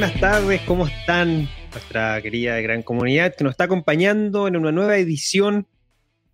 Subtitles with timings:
[0.00, 1.46] Buenas tardes, ¿cómo están?
[1.72, 5.68] Nuestra querida gran comunidad que nos está acompañando en una nueva edición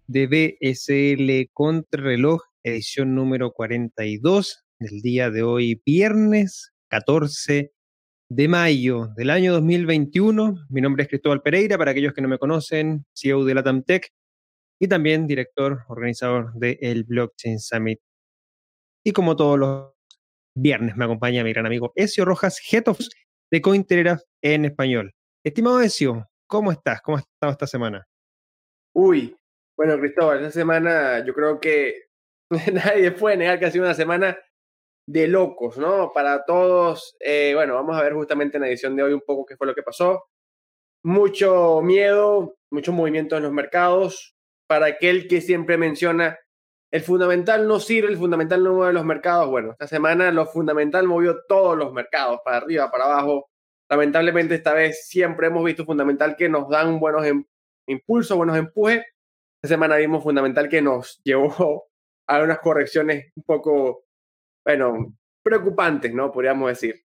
[0.07, 7.73] de BSL Contrarreloj, edición número 42 del día de hoy, viernes 14
[8.29, 10.69] de mayo del año 2021.
[10.69, 14.13] Mi nombre es Cristóbal Pereira, para aquellos que no me conocen, CEO de LatamTech
[14.79, 17.99] y también director, organizador del Blockchain Summit.
[19.05, 19.91] Y como todos los
[20.55, 23.01] viernes me acompaña mi gran amigo Ezio Rojas, Head of
[23.51, 25.15] de Cointelegraph en español.
[25.45, 27.01] Estimado Ezio, ¿cómo estás?
[27.03, 28.07] ¿Cómo has estado esta semana?
[28.95, 29.37] Uy,
[29.77, 32.07] bueno, Cristóbal, esta semana yo creo que
[32.73, 34.39] nadie puede negar que ha sido una semana
[35.09, 36.13] de locos, ¿no?
[36.13, 37.17] Para todos.
[37.21, 39.67] Eh, bueno, vamos a ver justamente en la edición de hoy un poco qué fue
[39.67, 40.25] lo que pasó.
[41.05, 44.35] Mucho miedo, mucho movimiento en los mercados.
[44.67, 46.39] Para aquel que siempre menciona,
[46.91, 49.49] el fundamental no sirve, el fundamental no mueve los mercados.
[49.49, 53.51] Bueno, esta semana lo fundamental movió todos los mercados, para arriba, para abajo.
[53.89, 57.45] Lamentablemente esta vez siempre hemos visto fundamental que nos dan buenos em,
[57.87, 59.05] impulsos, buenos empujes.
[59.63, 61.89] Esta semana vimos fundamental que nos llevó
[62.29, 64.07] a unas correcciones un poco
[64.65, 66.33] bueno, preocupantes, ¿no?
[66.33, 67.05] Podríamos decir.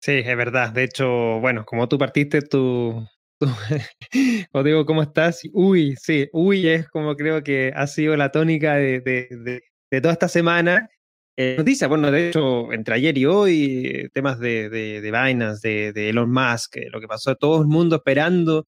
[0.00, 0.72] Sí, es verdad.
[0.72, 3.06] De hecho, bueno, como tú partiste tu...
[4.52, 5.42] os digo, ¿cómo estás?
[5.52, 10.14] Uy, sí, uy es como creo que ha sido la tónica de, de, de, toda
[10.14, 10.88] esta semana.
[11.36, 16.08] Eh, noticias, bueno, de hecho, entre ayer y hoy, temas de, de, de Binance, de,
[16.08, 18.66] Elon Musk, lo que pasó, todo el mundo esperando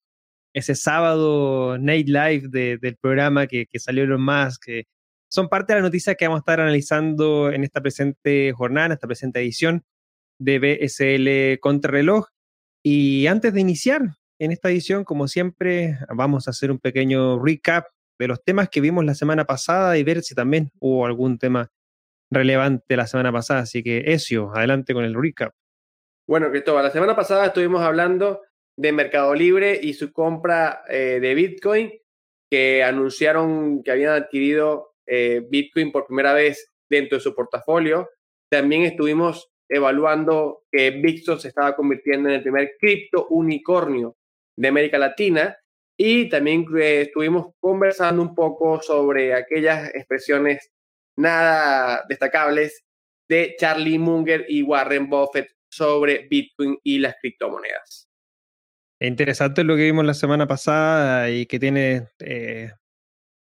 [0.52, 4.84] ese sábado Night Live del programa que, que salió Elon Musk, que
[5.30, 8.92] son parte de las noticias que vamos a estar analizando en esta presente jornada, en
[8.92, 9.82] esta presente edición
[10.38, 12.26] de BSL Contrarreloj.
[12.82, 14.02] Y antes de iniciar
[14.38, 17.86] en esta edición, como siempre, vamos a hacer un pequeño recap
[18.18, 21.70] de los temas que vimos la semana pasada y ver si también hubo algún tema
[22.30, 23.60] relevante la semana pasada.
[23.60, 25.52] Así que, Ezio, adelante con el recap.
[26.26, 28.42] Bueno, Cristóbal, la semana pasada estuvimos hablando
[28.76, 31.92] de Mercado Libre y su compra eh, de Bitcoin,
[32.50, 38.08] que anunciaron que habían adquirido eh, Bitcoin por primera vez dentro de su portafolio.
[38.50, 44.17] También estuvimos evaluando que Bitcoin se estaba convirtiendo en el primer cripto unicornio
[44.58, 45.56] de América Latina
[45.96, 50.70] y también eh, estuvimos conversando un poco sobre aquellas expresiones
[51.16, 52.84] nada destacables
[53.28, 58.08] de Charlie Munger y Warren Buffett sobre Bitcoin y las criptomonedas.
[59.00, 62.72] Interesante lo que vimos la semana pasada y que tiene eh,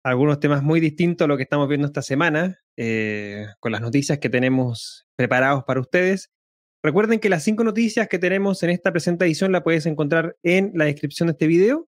[0.03, 4.19] algunos temas muy distintos a lo que estamos viendo esta semana, eh, con las noticias
[4.19, 6.31] que tenemos preparados para ustedes.
[6.84, 10.70] Recuerden que las cinco noticias que tenemos en esta presente edición la puedes encontrar en
[10.74, 11.88] la descripción de este video.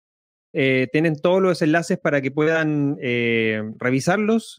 [0.52, 4.58] Eh, tienen todos los enlaces para que puedan eh, revisarlos,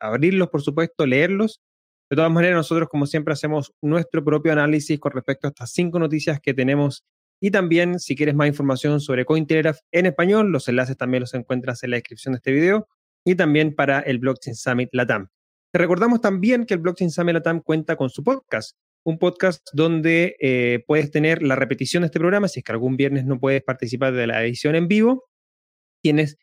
[0.00, 1.62] abrirlos, por supuesto, leerlos.
[2.10, 5.98] De todas maneras, nosotros, como siempre, hacemos nuestro propio análisis con respecto a estas cinco
[5.98, 7.04] noticias que tenemos
[7.40, 11.84] y también, si quieres más información sobre Cointelegraph en español, los enlaces también los encuentras
[11.84, 12.88] en la descripción de este video
[13.24, 15.28] y también para el Blockchain Summit Latam.
[15.70, 20.36] Te recordamos también que el Blockchain Summit Latam cuenta con su podcast, un podcast donde
[20.40, 22.48] eh, puedes tener la repetición de este programa.
[22.48, 25.24] Si es que algún viernes no puedes participar de la edición en vivo,
[26.02, 26.36] tienes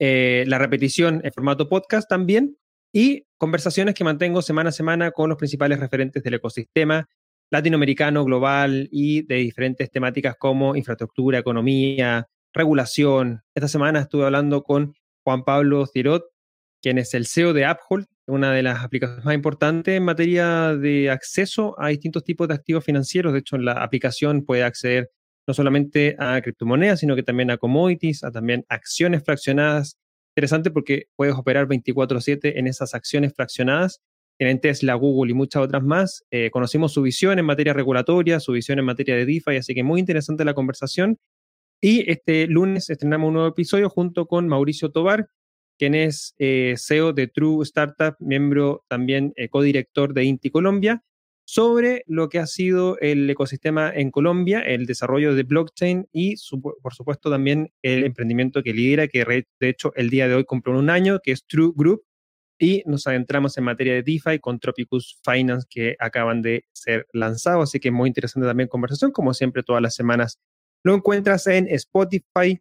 [0.00, 2.56] eh, la repetición en formato podcast también
[2.92, 7.08] y conversaciones que mantengo semana a semana con los principales referentes del ecosistema
[7.50, 13.42] latinoamericano, global y de diferentes temáticas como infraestructura, economía, regulación.
[13.54, 16.24] Esta semana estuve hablando con Juan Pablo Cirot,
[16.82, 21.10] quien es el CEO de Uphold, una de las aplicaciones más importantes en materia de
[21.10, 23.32] acceso a distintos tipos de activos financieros.
[23.32, 25.10] De hecho, la aplicación puede acceder
[25.46, 29.98] no solamente a criptomonedas, sino que también a commodities, a también acciones fraccionadas.
[30.36, 34.00] Interesante porque puedes operar 24/7 en esas acciones fraccionadas
[34.38, 36.24] tienen Tesla, Google y muchas otras más.
[36.30, 39.82] Eh, conocimos su visión en materia regulatoria, su visión en materia de DeFi, así que
[39.82, 41.18] muy interesante la conversación.
[41.80, 45.28] Y este lunes estrenamos un nuevo episodio junto con Mauricio Tobar,
[45.78, 51.02] quien es eh, CEO de True Startup, miembro también eh, codirector de Inti Colombia,
[51.44, 56.34] sobre lo que ha sido el ecosistema en Colombia, el desarrollo de blockchain y,
[56.82, 59.24] por supuesto, también el emprendimiento que lidera, que
[59.58, 62.04] de hecho el día de hoy compró un año, que es True Group,
[62.58, 67.70] y nos adentramos en materia de DeFi con Tropicus Finance que acaban de ser lanzados,
[67.70, 70.38] así que muy interesante también conversación, como siempre todas las semanas.
[70.82, 72.60] Lo encuentras en Spotify,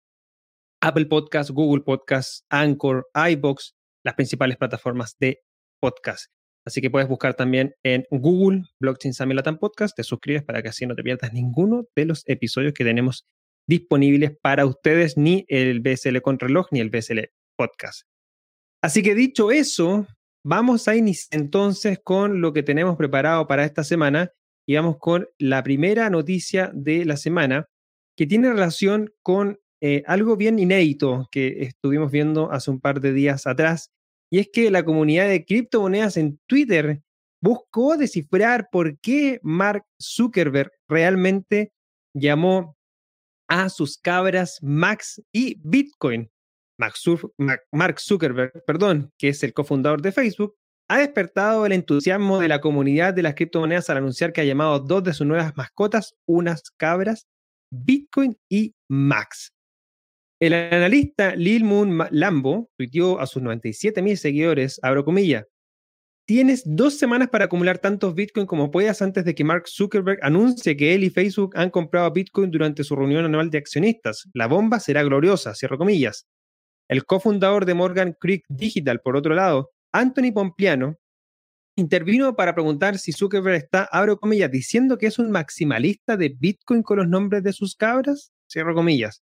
[0.81, 5.41] Apple Podcasts, Google Podcasts, Anchor, iBox, las principales plataformas de
[5.81, 6.31] podcast.
[6.65, 10.85] Así que puedes buscar también en Google Blockchain Summit Podcast, te suscribes para que así
[10.85, 13.25] no te pierdas ninguno de los episodios que tenemos
[13.68, 18.01] disponibles para ustedes, ni el BSL con reloj, ni el BSL Podcast.
[18.83, 20.07] Así que dicho eso,
[20.45, 24.31] vamos a iniciar entonces con lo que tenemos preparado para esta semana.
[24.69, 27.69] y vamos con la primera noticia de la semana
[28.18, 33.13] que tiene relación con eh, algo bien inédito que estuvimos viendo hace un par de
[33.13, 33.91] días atrás,
[34.29, 37.01] y es que la comunidad de criptomonedas en Twitter
[37.41, 41.71] buscó descifrar por qué Mark Zuckerberg realmente
[42.13, 42.75] llamó
[43.47, 46.30] a sus cabras Max y Bitcoin.
[46.77, 50.56] Mark Zuckerberg, perdón, que es el cofundador de Facebook,
[50.89, 54.80] ha despertado el entusiasmo de la comunidad de las criptomonedas al anunciar que ha llamado
[54.80, 57.27] dos de sus nuevas mascotas unas cabras,
[57.71, 59.53] Bitcoin y Max.
[60.39, 65.45] El analista Lil Moon Lambo tuiteó a sus 97 mil seguidores, abro comillas,
[66.28, 70.75] Tienes dos semanas para acumular tantos Bitcoin como puedas antes de que Mark Zuckerberg anuncie
[70.75, 74.28] que él y Facebook han comprado Bitcoin durante su reunión anual de accionistas.
[74.34, 76.28] La bomba será gloriosa, cierro comillas.
[76.90, 80.95] El cofundador de Morgan Creek Digital, por otro lado, Anthony Pompliano,
[81.78, 86.83] intervino para preguntar si Zuckerberg está, abro comillas, diciendo que es un maximalista de Bitcoin
[86.83, 89.24] con los nombres de sus cabras, cierro comillas.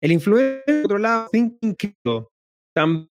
[0.00, 2.32] El influencer, por otro lado, Thinking Crypto,
[2.74, 3.10] también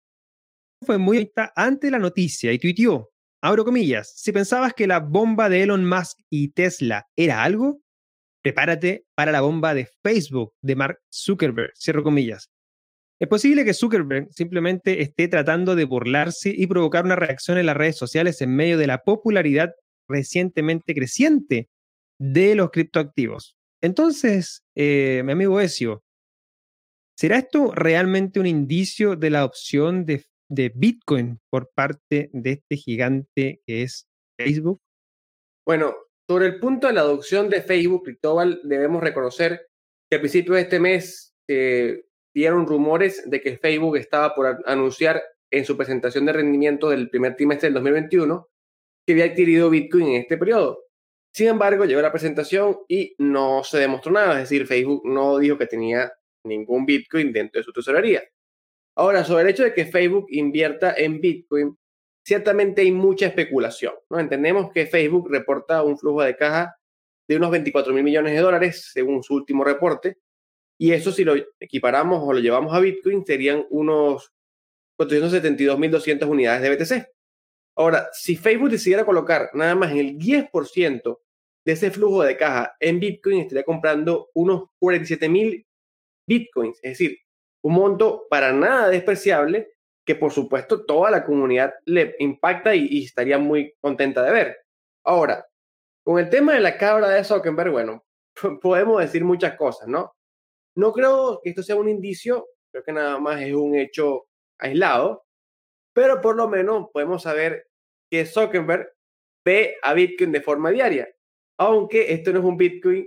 [0.85, 3.11] fue muy ante la noticia y tuiteó,
[3.43, 7.81] abro comillas, si pensabas que la bomba de Elon Musk y Tesla era algo,
[8.43, 12.51] prepárate para la bomba de Facebook de Mark Zuckerberg, cierro comillas.
[13.19, 17.77] Es posible que Zuckerberg simplemente esté tratando de burlarse y provocar una reacción en las
[17.77, 19.73] redes sociales en medio de la popularidad
[20.07, 21.71] recientemente creciente
[22.19, 23.57] de los criptoactivos.
[23.81, 26.04] Entonces, eh, mi amigo Ezio,
[27.17, 32.77] ¿será esto realmente un indicio de la adopción de, de Bitcoin por parte de este
[32.77, 34.07] gigante que es
[34.39, 34.81] Facebook?
[35.67, 35.95] Bueno,
[36.29, 39.69] sobre el punto de la adopción de Facebook, Cristóbal, debemos reconocer
[40.11, 45.23] que a principios de este mes eh, dieron rumores de que Facebook estaba por anunciar
[45.51, 48.49] en su presentación de rendimiento del primer trimestre del 2021
[49.07, 50.81] que había adquirido Bitcoin en este periodo.
[51.33, 55.59] Sin embargo, llegó la presentación y no se demostró nada, es decir, Facebook no dijo
[55.59, 56.13] que tenía
[56.45, 58.23] ningún Bitcoin dentro de su tesorería.
[58.97, 61.77] Ahora, sobre el hecho de que Facebook invierta en Bitcoin,
[62.25, 63.95] ciertamente hay mucha especulación.
[64.09, 64.21] ¿no?
[64.21, 66.77] Entendemos que Facebook reporta un flujo de caja
[67.27, 70.19] de unos 24 mil millones de dólares, según su último reporte,
[70.79, 74.33] y eso si lo equiparamos o lo llevamos a Bitcoin serían unos
[74.99, 77.09] 472.200 unidades de BTC.
[77.77, 81.19] Ahora, si Facebook decidiera colocar nada más el 10%
[81.65, 85.65] de ese flujo de caja en Bitcoin, estaría comprando unos 47.000
[86.27, 87.19] Bitcoins, es decir,
[87.63, 89.75] un monto para nada despreciable
[90.05, 94.57] que por supuesto toda la comunidad le impacta y, estaría muy contenta de ver.
[95.05, 95.47] Ahora,
[96.05, 98.05] con el tema de la cabra de Zuckerberg, bueno,
[98.63, 100.15] podemos decir muchas cosas, ¿no?
[100.77, 104.27] No creo que esto sea un indicio, creo que nada más es un hecho
[104.59, 105.25] aislado,
[105.95, 107.69] pero por lo menos podemos saber
[108.11, 108.93] que Zuckerberg
[109.45, 111.09] ve a Bitcoin de forma diaria,
[111.59, 113.07] aunque esto no es un Bitcoin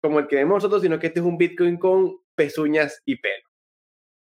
[0.00, 3.48] como el que vemos nosotros, sino que este es un Bitcoin con pezuñas y pelo.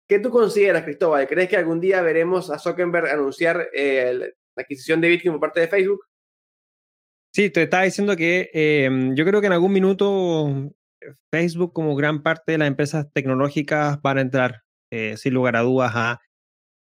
[0.08, 1.28] ¿Qué tú consideras, Cristóbal?
[1.28, 4.14] ¿Crees que algún día veremos a Zuckerberg anunciar eh,
[4.56, 6.02] la adquisición de Bitcoin por parte de Facebook?
[7.34, 10.74] Sí, te estaba diciendo que em, yo creo que en algún minuto
[11.32, 15.62] Facebook, como gran parte de las empresas tecnológicas, van a entrar, eh, sin lugar a
[15.62, 16.20] dudas, a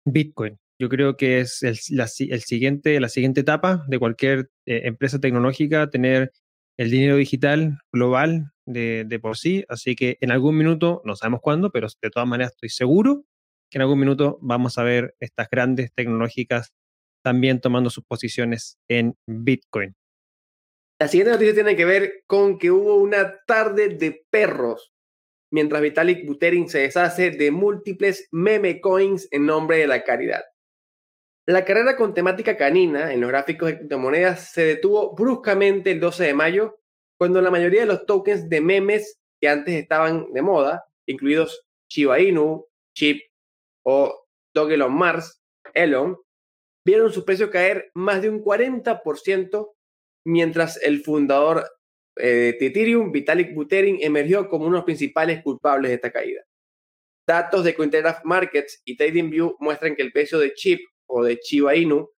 [0.06, 0.58] Bitcoin.
[0.80, 5.90] Yo creo que es el, la, siguiente, la siguiente etapa de cualquier eh, empresa tecnológica,
[5.90, 6.32] tener
[6.78, 9.66] el dinero digital global de, por sí.
[9.68, 13.26] Así que en algún minuto, no sabemos cuándo, pero de todas maneras estoy seguro
[13.70, 16.74] que en algún minuto vamos a ver estas grandes tecnológicas
[17.24, 19.96] también tomando sus posiciones en Bitcoin.
[21.00, 24.94] La siguiente noticia tiene que ver con que hubo una tarde de perros
[25.52, 30.44] mientras Vitalik Buterin se deshace de múltiples meme coins en nombre de la caridad.
[31.46, 36.26] La carrera con temática canina en los gráficos de criptomonedas se detuvo bruscamente el 12
[36.26, 36.80] de mayo,
[37.18, 42.20] cuando la mayoría de los tokens de memes que antes estaban de moda, incluidos Shiba
[42.20, 43.22] Inu, Chip
[43.84, 45.42] o Elon Mars,
[45.74, 46.18] Elon,
[46.86, 49.72] vieron su precio caer más de un 40%
[50.26, 51.66] mientras el fundador
[52.16, 56.42] eh, de Ethereum, Vitalik Buterin, emergió como uno de los principales culpables de esta caída.
[57.28, 61.76] Datos de Cointelegraph Markets y TradingView muestran que el precio de Chip o de Chiba
[61.76, 62.10] Inu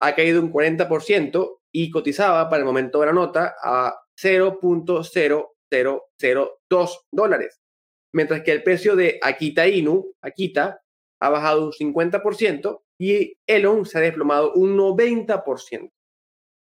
[0.00, 7.62] ha caído un 40% y cotizaba para el momento de la nota a 0.0002 dólares,
[8.12, 10.82] mientras que el precio de Akita Inu, Akita,
[11.20, 15.92] ha bajado un 50% y Elon se ha desplomado un 90%.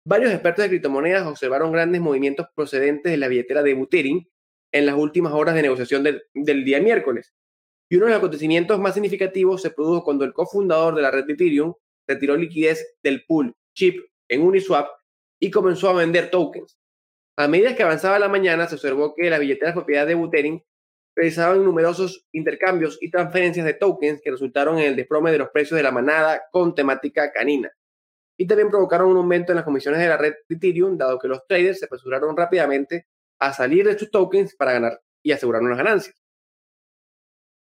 [0.06, 4.29] Varios expertos de criptomonedas observaron grandes movimientos procedentes de la billetera de Buterin
[4.72, 7.34] en las últimas horas de negociación del, día miércoles.
[7.91, 11.25] Y uno de los acontecimientos más significativos se produjo cuando el cofundador de la red
[11.25, 11.74] de Ethereum
[12.08, 14.89] retiró liquidez del pool chip en Uniswap
[15.39, 16.78] y comenzó a vender tokens.
[17.39, 20.62] A medida que avanzaba la mañana, se observó que las billeteras propiedad de Buterin
[21.15, 25.77] realizaban numerosos intercambios y transferencias de tokens que resultaron en el desplome de los precios
[25.77, 27.72] de la manada con temática canina.
[28.38, 31.29] Y también provocaron un aumento en las comisiones de la red de Ethereum, dado que
[31.29, 33.08] los traders se apresuraron rápidamente
[33.39, 36.22] a salir de sus tokens para ganar y asegurar unas ganancias.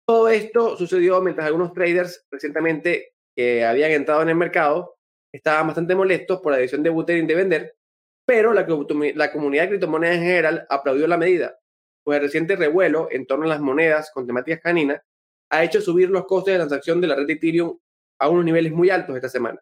[0.08, 4.96] Todo esto sucedió mientras algunos traders recientemente que habían entrado en el mercado
[5.30, 7.77] estaban bastante molestos por la decisión de Buterin de vender,
[8.28, 11.58] pero la, comunidad de criptomonedas en general aplaudió la medida,
[12.04, 15.02] pues el reciente revuelo en torno a las monedas con temáticas caninas
[15.50, 17.80] ha hecho subir los costes de transacción de la red de Ethereum
[18.20, 19.62] a unos niveles muy altos esta semana.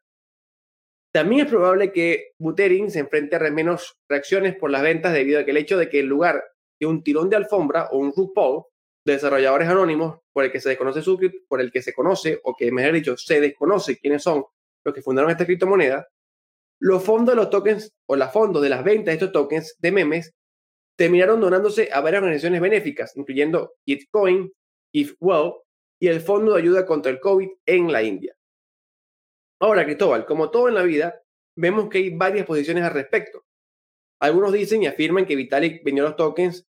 [1.14, 5.46] También es probable que Buterin se enfrente a menos reacciones por las ventas debido a
[5.46, 6.44] que el hecho de que en lugar
[6.80, 8.64] de un tirón de alfombra o un RuPaul
[9.06, 12.56] de desarrolladores anónimos por el que se desconoce su por el que se conoce o
[12.56, 14.44] que mejor dicho se desconoce quiénes son
[14.84, 16.08] los que fundaron esta criptomoneda,
[16.80, 19.92] los fondos de los tokens o los fondos de las ventas de estos tokens de
[19.92, 20.34] memes
[20.98, 24.52] terminaron donándose a varias organizaciones benéficas, incluyendo Gitcoin,
[24.94, 25.54] IfWell
[26.00, 28.36] y el Fondo de Ayuda contra el COVID en la India.
[29.60, 31.22] Ahora, Cristóbal, como todo en la vida,
[31.58, 33.46] vemos que hay varias posiciones al respecto.
[34.22, 36.66] Algunos dicen y afirman que Vitalik vendió los tokens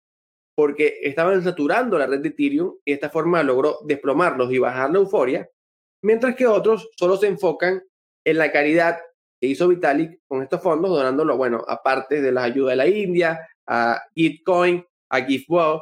[0.54, 4.90] porque estaban saturando la red de Ethereum y de esta forma logró desplomarlos y bajar
[4.90, 5.50] la euforia,
[6.02, 7.82] mientras que otros solo se enfocan
[8.24, 9.00] en la caridad
[9.44, 13.46] que hizo Vitalik con estos fondos, donándolo, bueno, aparte de la ayuda de la India,
[13.66, 15.80] a Gitcoin, a GiveWell.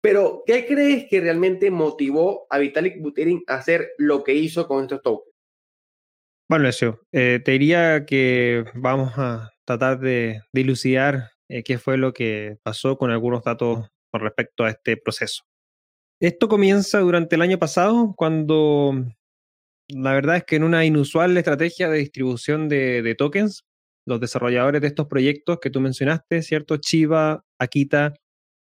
[0.00, 4.82] Pero, ¿qué crees que realmente motivó a Vitalik Buterin a hacer lo que hizo con
[4.82, 5.32] estos tokens?
[6.48, 12.12] Bueno, eso, eh, te diría que vamos a tratar de dilucidar eh, qué fue lo
[12.12, 15.44] que pasó con algunos datos con respecto a este proceso.
[16.20, 18.92] Esto comienza durante el año pasado, cuando
[19.88, 23.64] la verdad es que en una inusual estrategia de distribución de, tokens,
[24.06, 26.76] los desarrolladores de estos proyectos que tú mencionaste, ¿cierto?
[26.78, 28.14] Chiva, Akita,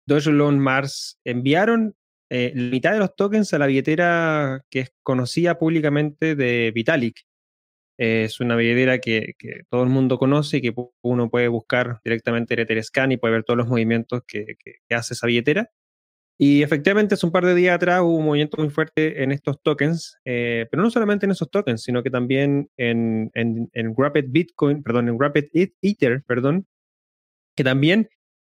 [0.07, 1.95] Dogeloan, Mars, enviaron
[2.29, 7.22] eh, la mitad de los tokens a la billetera que es conocida públicamente de Vitalik.
[7.98, 9.34] es una billetera que,
[9.69, 13.43] todo el mundo conoce y que uno puede buscar directamente en Etherscan y puede ver
[13.43, 14.57] todos los movimientos que
[14.89, 15.69] hace esa billetera.
[16.37, 19.61] Y efectivamente, hace un par de días atrás hubo un movimiento muy fuerte en estos
[19.61, 24.25] tokens, eh, pero no solamente en esos tokens, sino que también en, en, en Rapid
[24.27, 25.45] Bitcoin, perdón, en Rapid
[25.81, 26.67] Ether, perdón,
[27.55, 28.09] que también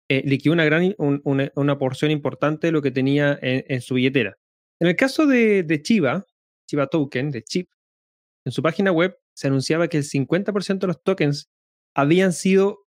[0.09, 4.37] eh, liquidó una, gran, una, porción importante de lo que tenía en, su billetera.
[4.79, 6.25] En el caso de, de Chiva,
[6.67, 7.69] Chiva Token, de Chip,
[8.45, 11.49] en su página web se anunciaba que el 50% de los tokens
[11.95, 12.82] habían sido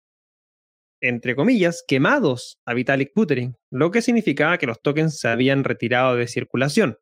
[1.04, 6.16] entre comillas, quemados a Vitalik Buterin, lo que significaba que los tokens se habían retirado
[6.16, 6.98] de circulación.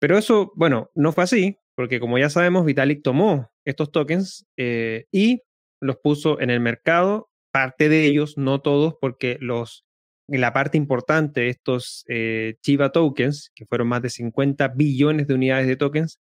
[0.00, 5.06] Pero eso, bueno, no fue así, porque como ya sabemos, Vitalik tomó estos tokens eh,
[5.12, 5.42] y
[5.80, 9.84] los puso en el mercado, parte de ellos, no todos, porque los,
[10.26, 15.34] la parte importante de estos eh, Chiva tokens, que fueron más de 50 billones de
[15.34, 16.18] unidades de tokens,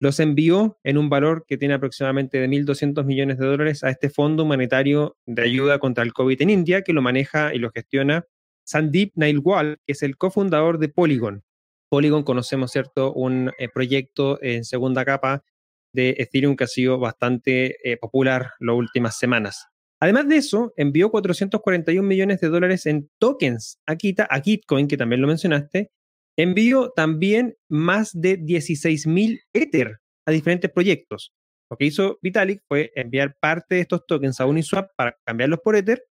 [0.00, 4.08] los envió en un valor que tiene aproximadamente de 1.200 millones de dólares a este
[4.08, 8.24] Fondo Humanitario de Ayuda contra el COVID en India, que lo maneja y lo gestiona
[8.64, 11.44] Sandeep Nailwal, que es el cofundador de Polygon.
[11.90, 15.44] Polygon conocemos, ¿cierto?, un eh, proyecto en segunda capa
[15.92, 19.66] de Ethereum que ha sido bastante eh, popular las últimas semanas.
[20.00, 24.96] Además de eso, envió 441 millones de dólares en tokens a, Kita, a Gitcoin, que
[24.96, 25.90] también lo mencionaste,
[26.36, 31.32] Envió también más de 16.000 Ether a diferentes proyectos.
[31.70, 35.76] Lo que hizo Vitalik fue enviar parte de estos tokens a Uniswap para cambiarlos por
[35.76, 36.02] Ether,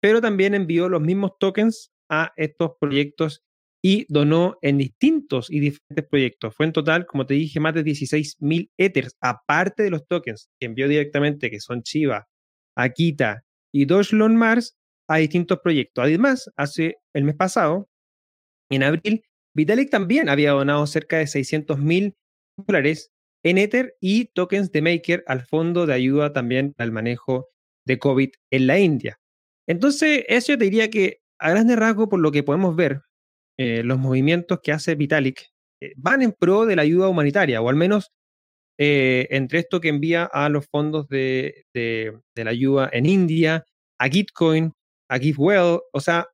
[0.00, 3.42] pero también envió los mismos tokens a estos proyectos
[3.82, 6.54] y donó en distintos y diferentes proyectos.
[6.54, 10.66] Fue en total, como te dije, más de 16.000 Ethers, aparte de los tokens que
[10.66, 12.28] envió directamente, que son Chiva,
[12.76, 13.42] Akita
[13.72, 14.76] y Dogecoin Mars,
[15.08, 16.04] a distintos proyectos.
[16.04, 17.88] Además, hace el mes pasado,
[18.70, 22.14] en abril, Vitalik también había donado cerca de 600 mil
[22.56, 23.10] dólares
[23.42, 27.48] en Ether y tokens de Maker al fondo de ayuda también al manejo
[27.86, 29.18] de COVID en la India.
[29.66, 33.02] Entonces, eso yo te diría que a grandes rasgos, por lo que podemos ver,
[33.58, 35.48] eh, los movimientos que hace Vitalik
[35.80, 38.12] eh, van en pro de la ayuda humanitaria, o al menos
[38.78, 43.64] eh, entre esto que envía a los fondos de, de, la ayuda en India,
[43.98, 44.72] a Gitcoin,
[45.08, 46.26] a GiveWell, o sea,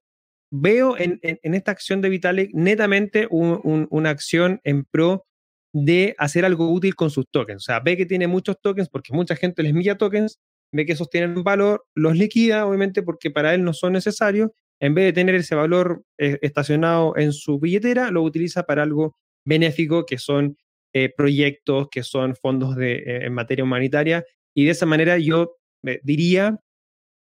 [0.60, 5.26] veo en, esta acción de Vitalik netamente una acción en pro
[5.72, 7.62] de hacer algo útil con sus tokens.
[7.62, 10.38] O sea, ve que tiene muchos tokens porque mucha gente les milla tokens,
[10.72, 14.50] ve que esos tienen valor, los liquida, obviamente, porque para él no son necesarios.
[14.80, 19.16] En vez de tener ese valor eh, estacionado en su billetera, lo utiliza para algo
[19.44, 20.56] benéfico, que son
[20.94, 24.24] eh, proyectos, que son fondos de, eh, en materia humanitaria.
[24.54, 25.56] Y de esa manera yo
[26.02, 26.58] diría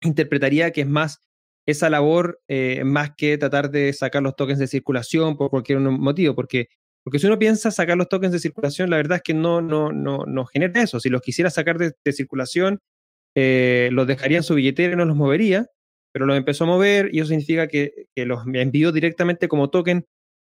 [0.02, 1.22] interpretaría que es más
[1.70, 6.36] esa labor eh, más que tratar de sacar los tokens de circulación por cualquier motivo,
[6.36, 6.68] porque,
[7.04, 9.92] porque si uno piensa sacar los tokens de circulación, la verdad es que no, no,
[9.92, 11.00] no, no genera eso.
[11.00, 12.80] Si los quisiera sacar de, circulación,
[13.36, 15.68] eh, los dejaría en su billetera y no los movería,
[16.12, 20.06] pero los empezó a mover y eso significa que, que los envió directamente como token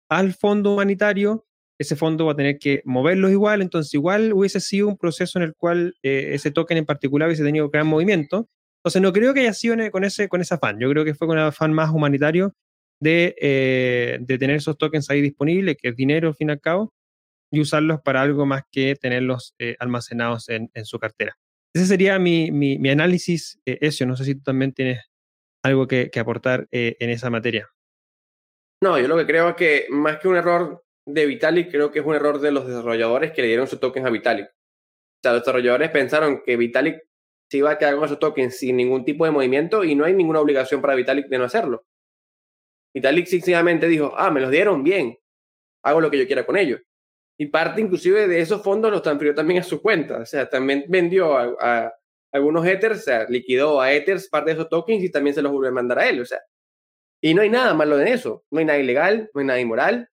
[0.09, 1.45] al fondo humanitario.
[1.79, 5.43] Ese fondo va a tener que moverlos igual, entonces igual hubiese sido un proceso en
[5.43, 8.47] el cual eh, ese token en particular hubiese tenido crear movimiento
[8.81, 10.79] entonces no creo que haya sido con ese, con ese afán.
[10.79, 12.55] Yo creo que fue con un afán más humanitario
[12.99, 16.59] de, eh, de tener esos tokens ahí disponibles, que es dinero al fin y al
[16.59, 16.91] cabo,
[17.51, 21.37] y usarlos para algo más que tenerlos eh, almacenados en, en, su cartera.
[21.75, 24.07] Ese sería mi, mi, análisis, eh, eso.
[24.07, 24.99] No sé si tú también tienes
[25.63, 27.69] algo que, aportar en esa materia.
[28.83, 31.99] No, yo lo que creo es que más que un error de Vitalik, creo que
[31.99, 34.47] es un error de los desarrolladores que le dieron sus tokens a Vitalik.
[34.47, 36.97] O sea, los desarrolladores pensaron que Vitalik
[37.51, 40.13] se iba a quedar con esos tokens sin ningún tipo de movimiento y no hay
[40.13, 41.85] ninguna obligación para Vitalik de no hacerlo.
[42.93, 45.17] Vitalik sencillamente dijo, ah, me los dieron bien,
[45.83, 46.79] hago lo que yo quiera con ellos.
[47.37, 50.85] Y parte inclusive de esos fondos los transfirió también a su cuenta, o sea, también
[50.87, 51.93] vendió a,
[52.31, 55.51] algunos Ethers, o sea, liquidó a Ethers parte de esos tokens y también se los
[55.51, 56.39] volvió a mandar a él, o sea.
[57.21, 60.09] Y no hay nada malo en eso, no hay nada ilegal, no hay nada inmoral.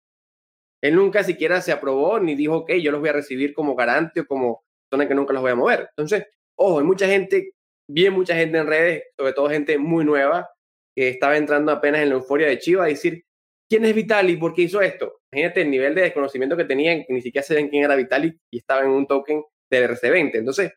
[0.83, 4.19] Él nunca siquiera se aprobó ni dijo, ok, yo los voy a recibir como garante
[4.19, 5.87] o como persona que nunca los voy a mover.
[5.89, 7.51] Entonces, ojo, hay mucha gente,
[7.89, 10.49] bien mucha gente en redes, sobre todo gente muy nueva,
[10.95, 13.23] que estaba entrando apenas en la euforia de Chiva a decir,
[13.69, 14.39] ¿quién es Vitalik?
[14.39, 15.21] ¿Por qué hizo esto?
[15.31, 18.57] Imagínate el nivel de desconocimiento que tenían, que ni siquiera saben quién era Vitalik y
[18.59, 20.35] estaba en un token del RC20.
[20.35, 20.73] Entonces,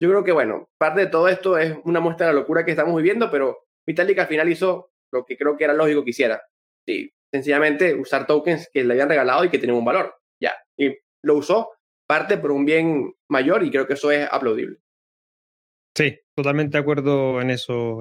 [0.00, 2.72] yo creo que, bueno, parte de todo esto es una muestra de la locura que
[2.72, 6.42] estamos viviendo, pero Vitalik al final hizo lo que creo que era lógico que hiciera.
[6.86, 10.14] Sí, sencillamente usar tokens que le habían regalado y que tenían un valor.
[10.40, 10.54] Ya.
[10.76, 11.70] Y lo usó
[12.08, 14.78] parte por un bien mayor y creo que eso es aplaudible.
[15.94, 17.98] Sí, totalmente de acuerdo en eso.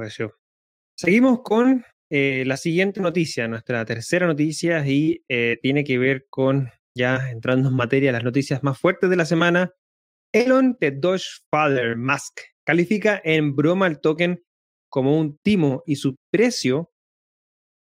[0.95, 6.69] Seguimos con eh, la siguiente noticia, nuestra tercera noticia, y eh, tiene que ver con,
[6.95, 9.73] ya entrando en materia, las noticias más fuertes de la semana.
[10.33, 14.41] Elon de Doge Father Musk califica en broma el token
[14.89, 16.91] como un timo y su precio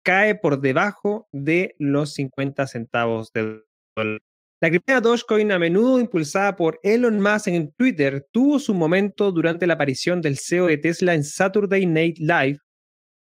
[0.03, 3.61] cae por debajo de los 50 centavos de
[3.95, 4.21] dólar.
[4.61, 9.65] La criptomoneda Dogecoin, a menudo impulsada por Elon Musk en Twitter, tuvo su momento durante
[9.65, 12.59] la aparición del CEO de Tesla en Saturday Night Live,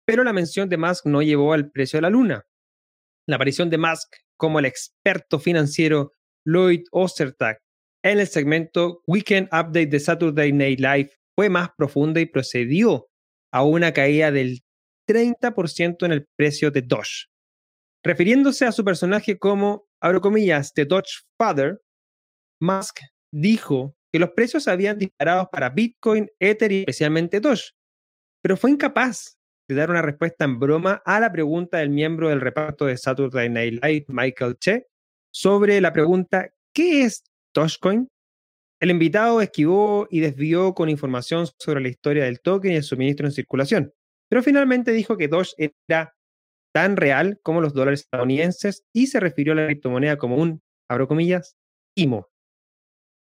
[0.06, 2.46] pero la mención de Musk no llevó al precio de la luna.
[3.26, 6.14] La aparición de Musk como el experto financiero
[6.46, 7.58] Lloyd Ostertag
[8.02, 13.08] en el segmento Weekend Update de Saturday Night Live fue más profunda y procedió
[13.52, 14.60] a una caída del
[15.06, 17.26] 30% en el precio de Doge,
[18.02, 21.80] refiriéndose a su personaje como abro comillas, de Dodge Father,
[22.60, 23.00] Musk
[23.32, 27.72] dijo que los precios habían disparado para Bitcoin, Ether y especialmente Doge,
[28.42, 32.40] pero fue incapaz de dar una respuesta en broma a la pregunta del miembro del
[32.40, 34.86] reparto de Saturday Night Live, Michael Che,
[35.30, 37.22] sobre la pregunta ¿qué es
[37.54, 38.08] Dogecoin?
[38.80, 43.26] El invitado esquivó y desvió con información sobre la historia del token y el suministro
[43.26, 43.92] en circulación,
[44.30, 46.14] pero finalmente dijo que Doge era
[46.72, 51.08] tan real como los dólares estadounidenses y se refirió a la criptomoneda como un, abro
[51.08, 51.56] comillas,
[51.96, 52.28] IMO.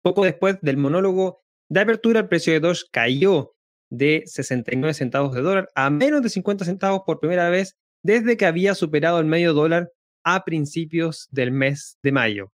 [0.03, 3.53] Poco después del monólogo de apertura, el precio de Doge cayó
[3.89, 8.45] de 69 centavos de dólar a menos de 50 centavos por primera vez desde que
[8.45, 9.91] había superado el medio dólar
[10.23, 12.53] a principios del mes de mayo.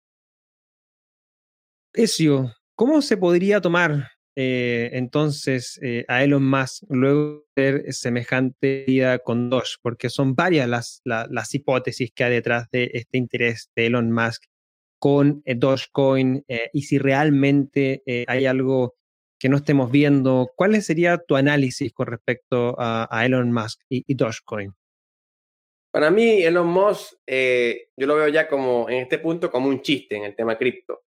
[1.93, 9.19] Ezio, ¿cómo se podría tomar eh, entonces eh, a Elon Musk luego de semejante vida
[9.19, 13.85] con Doge, porque son varias las, las hipótesis que hay detrás de este interés de
[13.85, 14.43] Elon Musk
[14.99, 16.43] con eh, Dogecoin
[16.73, 18.95] y si realmente hay algo
[19.39, 24.73] que no estemos viendo, ¿cuál sería tu análisis con respecto a, Elon Musk y, Dogecoin?
[25.91, 30.17] Para mí, Elon Musk, yo lo veo ya como en este punto como un chiste
[30.17, 31.05] en el tema cripto.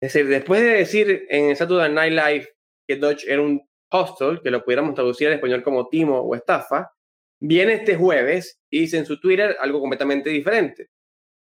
[0.00, 2.48] Es decir, después de decir en Saturday Night Live
[2.86, 6.92] que Dodge era un hostel, que lo pudiéramos traducir al español como timo o estafa,
[7.40, 10.90] viene este jueves y dice en su Twitter algo completamente diferente.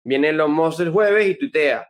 [0.05, 1.87] Viene los Musk el jueves y tuitea,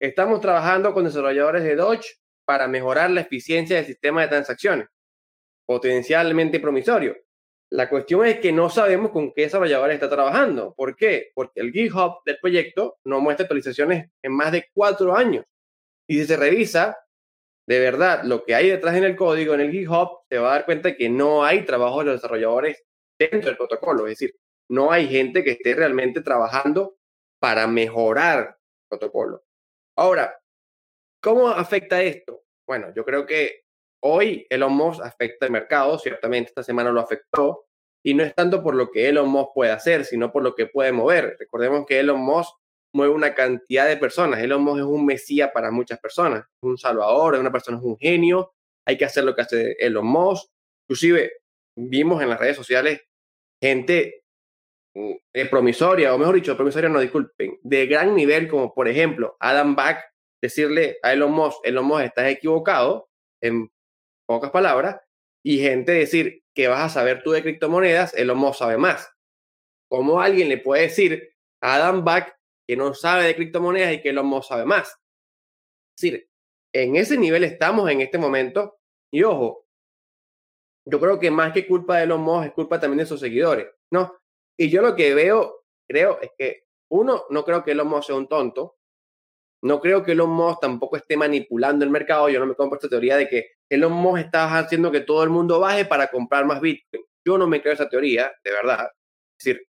[0.00, 4.88] estamos trabajando con desarrolladores de Dodge para mejorar la eficiencia del sistema de transacciones,
[5.66, 7.16] potencialmente promisorio.
[7.70, 10.72] La cuestión es que no sabemos con qué desarrolladores está trabajando.
[10.74, 11.30] ¿Por qué?
[11.34, 15.44] Porque el GitHub del proyecto no muestra actualizaciones en más de cuatro años.
[16.08, 16.98] Y si se revisa
[17.68, 20.52] de verdad lo que hay detrás en el código, en el GitHub, se va a
[20.54, 22.82] dar cuenta que no hay trabajo de los desarrolladores
[23.18, 24.06] dentro del protocolo.
[24.06, 24.34] Es decir,
[24.70, 26.96] no hay gente que esté realmente trabajando
[27.38, 29.44] para mejorar el protocolo.
[29.96, 30.40] Ahora,
[31.22, 32.42] ¿cómo afecta esto?
[32.66, 33.64] Bueno, yo creo que
[34.02, 37.66] hoy Elon Musk afecta el mercado, ciertamente esta semana lo afectó,
[38.02, 40.66] y no es tanto por lo que Elon Musk puede hacer, sino por lo que
[40.66, 41.36] puede mover.
[41.38, 42.54] Recordemos que Elon Musk
[42.94, 44.40] mueve una cantidad de personas.
[44.40, 47.84] Elon Musk es un mesía para muchas personas, es un salvador, es una persona, es
[47.84, 48.52] un genio,
[48.86, 50.50] hay que hacer lo que hace Elon Musk.
[50.88, 51.32] Inclusive
[51.76, 53.02] vimos en las redes sociales
[53.62, 54.22] gente
[54.94, 55.12] mm,
[55.50, 60.04] promisoria, o mejor dicho, promisoria no, disculpen, de gran nivel, como por ejemplo Adam Back,
[60.42, 63.08] decirle a Elon Musk, Elon Musk, estás equivocado,
[63.42, 63.70] en
[64.26, 65.00] pocas palabras,
[65.44, 69.10] y gente decir que vas a saber tú de criptomonedas, Elon Musk sabe más.
[69.90, 71.30] ¿Cómo alguien le puede decir
[71.62, 72.37] a Adam Back
[72.68, 74.88] que no sabe de criptomonedas y que Elon Musk sabe más?
[75.96, 76.28] Es decir,
[76.74, 78.78] en ese nivel estamos en este momento,
[79.12, 79.66] y ojo,
[80.86, 83.68] yo creo que más que culpa de Elon Musk es culpa también de sus seguidores,
[83.90, 84.18] ¿no?
[84.58, 88.16] Y yo lo que veo, creo, es que uno, no creo que Elon Musk sea
[88.16, 88.76] un tonto,
[89.62, 92.28] no creo que Elon Musk tampoco esté manipulando el mercado.
[92.28, 95.30] Yo no me compro esta teoría de que Elon Musk está haciendo que todo el
[95.30, 97.04] mundo baje para comprar más Bitcoin.
[97.26, 98.88] Yo no me creo esa teoría, de verdad.
[99.38, 99.68] Es decir,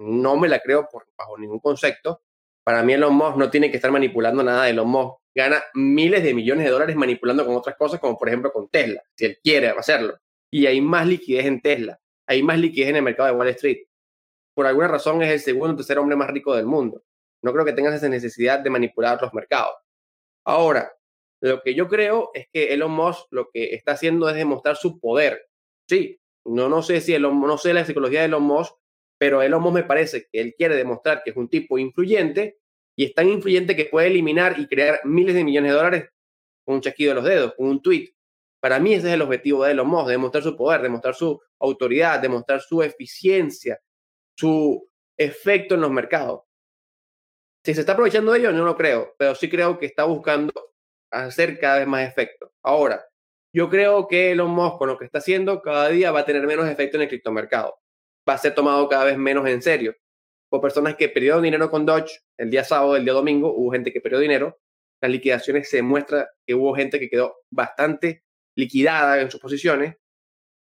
[0.00, 2.22] no me la creo bajo ningún concepto.
[2.68, 4.68] Para mí Elon Musk no tiene que estar manipulando nada.
[4.68, 8.52] Elon Musk gana miles de millones de dólares manipulando con otras cosas, como por ejemplo
[8.52, 10.18] con Tesla, si él quiere hacerlo.
[10.50, 13.86] Y hay más liquidez en Tesla, hay más liquidez en el mercado de Wall Street.
[14.52, 17.02] Por alguna razón es el segundo o tercer hombre más rico del mundo.
[17.42, 19.74] No creo que tengas esa necesidad de manipular los mercados.
[20.44, 20.92] Ahora,
[21.40, 25.00] lo que yo creo es que Elon Musk lo que está haciendo es demostrar su
[25.00, 25.48] poder.
[25.88, 28.74] Sí, no, no sé si Elon, no sé la psicología de Elon Musk,
[29.18, 32.58] pero Elon Musk me parece que él quiere demostrar que es un tipo influyente
[32.96, 36.08] y es tan influyente que puede eliminar y crear miles de millones de dólares
[36.64, 38.14] con un chasquido de los dedos, con un tweet.
[38.60, 42.20] Para mí ese es el objetivo de Elon Musk, demostrar su poder, demostrar su autoridad,
[42.20, 43.80] demostrar su eficiencia,
[44.36, 46.42] su efecto en los mercados.
[47.64, 50.52] Si se está aprovechando de ello, no lo creo, pero sí creo que está buscando
[51.10, 52.52] hacer cada vez más efecto.
[52.62, 53.04] Ahora,
[53.52, 56.46] yo creo que Elon Musk con lo que está haciendo cada día va a tener
[56.46, 57.78] menos efecto en el criptomercado.
[58.28, 59.94] Va a ser tomado cada vez menos en serio.
[60.50, 63.92] Por personas que perdieron dinero con Dodge el día sábado, el día domingo, hubo gente
[63.92, 64.58] que perdió dinero.
[65.00, 68.24] Las liquidaciones se muestra que hubo gente que quedó bastante
[68.56, 69.96] liquidada en sus posiciones.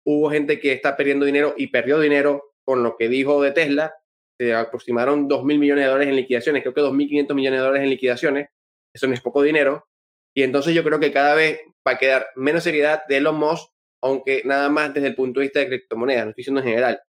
[0.05, 3.93] Hubo gente que está perdiendo dinero y perdió dinero con lo que dijo de Tesla
[4.39, 7.83] se aproximaron 2 mil millones de dólares en liquidaciones, creo que 2.500 millones de dólares
[7.83, 8.49] en liquidaciones,
[8.93, 9.87] eso no es poco dinero,
[10.35, 13.69] y entonces yo creo que cada vez va a quedar menos seriedad de Elon Musk,
[14.03, 17.01] aunque nada más desde el punto de vista de criptomonedas, no estoy diciendo en general,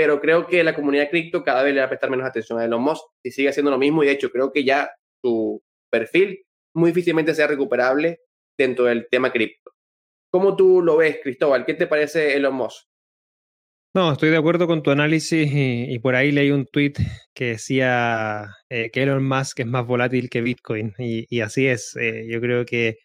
[0.00, 2.64] pero creo que la comunidad cripto cada vez le va a prestar menos atención a
[2.64, 4.90] Elon Musk y sigue haciendo lo mismo, y de hecho creo que ya
[5.22, 6.42] su perfil
[6.74, 8.20] muy difícilmente sea recuperable
[8.58, 9.72] dentro del tema cripto.
[10.32, 11.66] ¿Cómo tú lo ves, Cristóbal?
[11.66, 12.86] ¿Qué te parece Elon Musk?
[13.94, 16.94] No, estoy de acuerdo con tu análisis y, por ahí leí un tweet
[17.34, 21.94] que decía eh, que Elon Musk es más volátil que Bitcoin y, así es.
[22.00, 22.96] Eh, yo creo que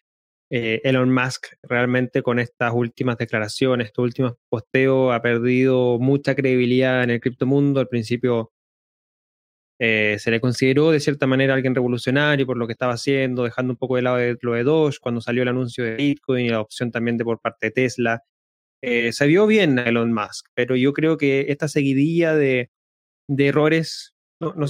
[0.50, 7.02] eh, Elon Musk realmente con estas últimas declaraciones, estos últimos posteos ha perdido mucha credibilidad
[7.04, 7.80] en el criptomundo.
[7.80, 8.52] Al principio
[9.78, 13.76] se le consideró de cierta manera alguien revolucionario por lo que estaba haciendo, dejando un
[13.76, 16.62] poco de lado de, lo de Doge cuando salió el anuncio de Bitcoin y la
[16.62, 18.22] opción también de por parte de Tesla
[18.82, 22.70] eh, se vio bien Elon Musk, pero yo creo que esta seguidilla de,
[23.36, 24.68] errores, no,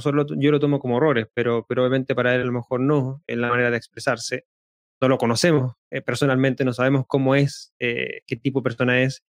[0.00, 3.22] solo yo lo tomo como errores, pero, pero obviamente para él a lo mejor no,
[3.26, 4.46] en la manera de expresarse.
[5.00, 9.24] No lo conocemos eh, personalmente, no sabemos cómo es, eh, qué tipo de persona es,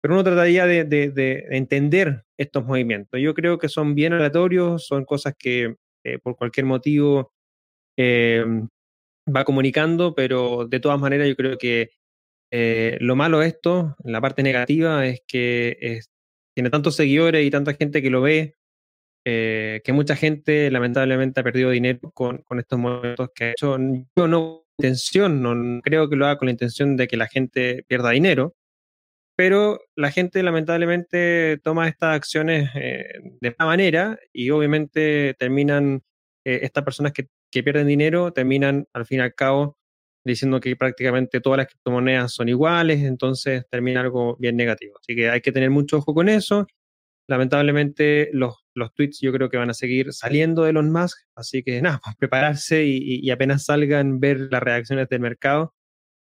[0.00, 3.20] pero uno trataría de, de, entender estos movimientos.
[3.20, 5.76] Yo creo que son bien aleatorios, son cosas que
[6.22, 7.32] por cualquier motivo
[7.98, 11.90] va comunicando, pero de todas maneras yo creo que
[12.50, 16.00] eh, lo malo de esto, la parte negativa, es que
[16.54, 18.54] tiene tantos seguidores y tanta gente que lo ve,
[19.24, 23.76] eh, que mucha gente lamentablemente ha perdido dinero con, estos momentos que ha hecho.
[24.16, 27.84] Yo no intención, no creo que lo haga con la intención de que la gente
[27.88, 28.54] pierda dinero,
[29.36, 33.04] pero la gente lamentablemente toma estas acciones eh,
[33.40, 36.02] de esta manera y obviamente terminan,
[36.44, 39.76] estas personas que, que pierden dinero terminan al fin y al cabo
[40.24, 44.98] diciendo que prácticamente todas las criptomonedas son iguales, entonces termina algo bien negativo.
[45.00, 46.66] Así que hay que tener mucho ojo con eso.
[47.28, 51.62] Lamentablemente los, los tweets yo creo que van a seguir saliendo de Elon Musk, así
[51.62, 55.74] que nada, pues prepararse y, apenas salgan ver las reacciones del mercado.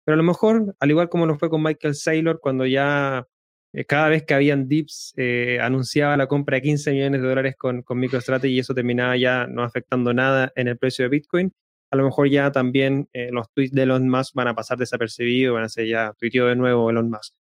[0.04, 3.26] Pero a lo mejor, al igual como lo fue con Michael Saylor, cuando ya
[3.72, 7.56] eh, cada vez que habían dips eh, anunciaba la compra de 15 millones de dólares
[7.56, 11.52] con, con MicroStrategy y eso terminaba ya no afectando nada en el precio de Bitcoin
[11.92, 15.54] a lo mejor ya también eh, los tweets de Elon Musk van a pasar desapercibidos,
[15.54, 17.34] van a ser ya tuiteo de nuevo Elon Musk.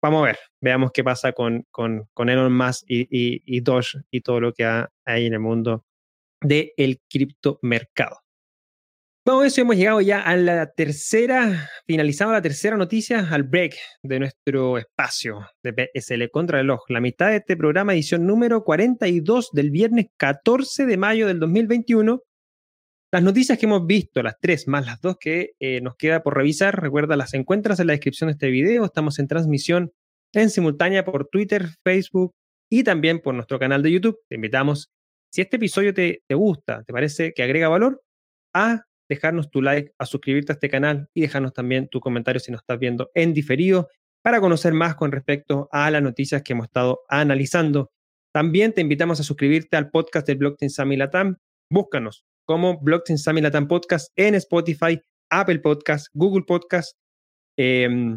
[0.00, 3.98] Vamos a ver, veamos qué pasa con, con, con Elon Musk y, y, y, Doge
[4.10, 5.84] y todo lo que hay en el mundo
[6.40, 8.20] del criptomercado.
[9.28, 14.20] Con eso hemos llegado ya a la tercera, finalizamos la tercera noticia, al break de
[14.20, 16.84] nuestro espacio de PSL Contrarreloj.
[16.88, 22.22] La mitad de este programa, edición número 42 del viernes 14 de mayo del 2021.
[23.10, 26.36] Las noticias que hemos visto, las tres más las dos que eh, nos queda por
[26.36, 28.84] revisar, recuerda, las encuentras en la descripción de este video.
[28.84, 29.92] Estamos en transmisión
[30.34, 32.34] en simultánea por Twitter, Facebook
[32.70, 34.18] y también por nuestro canal de YouTube.
[34.28, 34.90] Te invitamos,
[35.32, 38.02] si este episodio te, te gusta, te parece que agrega valor,
[38.54, 42.52] a dejarnos tu like, a suscribirte a este canal y dejarnos también tu comentario si
[42.52, 43.88] nos estás viendo en diferido
[44.22, 47.90] para conocer más con respecto a las noticias que hemos estado analizando.
[48.34, 51.38] También te invitamos a suscribirte al podcast de Blockchain Sami Latam.
[51.70, 56.96] Búscanos como Blockchain Sami Latam Podcast en Spotify, Apple Podcast, Google Podcast,
[57.58, 58.16] eh,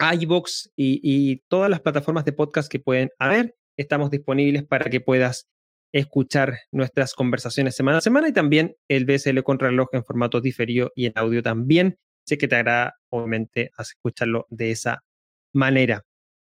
[0.00, 3.54] iBox y, todas las plataformas de podcast que pueden haber.
[3.76, 5.50] Estamos disponibles para que puedas
[5.92, 11.04] escuchar nuestras conversaciones semana a semana y también el BSL reloj en formato diferido y
[11.04, 11.98] en audio también.
[12.26, 15.04] Sé que te agrada, obviamente, escucharlo de esa
[15.52, 16.06] manera.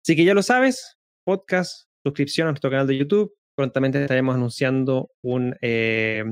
[0.03, 3.35] Así que ya lo sabes, podcast, suscripción a nuestro canal de YouTube.
[3.55, 6.23] Prontamente estaremos anunciando un, eh,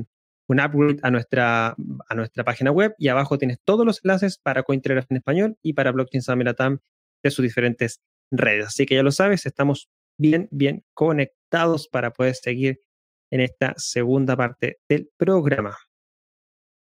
[0.52, 1.74] un upgrade a nuestra,
[2.08, 5.72] a nuestra página web y abajo tienes todos los enlaces para Cointelegraph en español y
[5.72, 6.48] para Blockchain Summit
[7.22, 8.66] de sus diferentes redes.
[8.66, 9.88] Así que ya lo sabes, estamos
[10.18, 12.80] bien, bien conectados para poder seguir
[13.30, 15.76] en esta segunda parte del programa.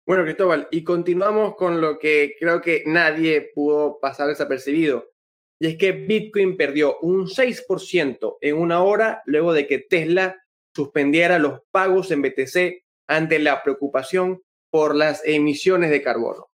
[0.06, 5.10] Bueno, Cristóbal, y continuamos con lo que creo que nadie pudo pasar desapercibido.
[5.58, 10.40] Y es que Bitcoin perdió un 6% en una hora luego de que Tesla
[10.74, 16.48] suspendiera los pagos en BTC ante la preocupación por las emisiones de carbono.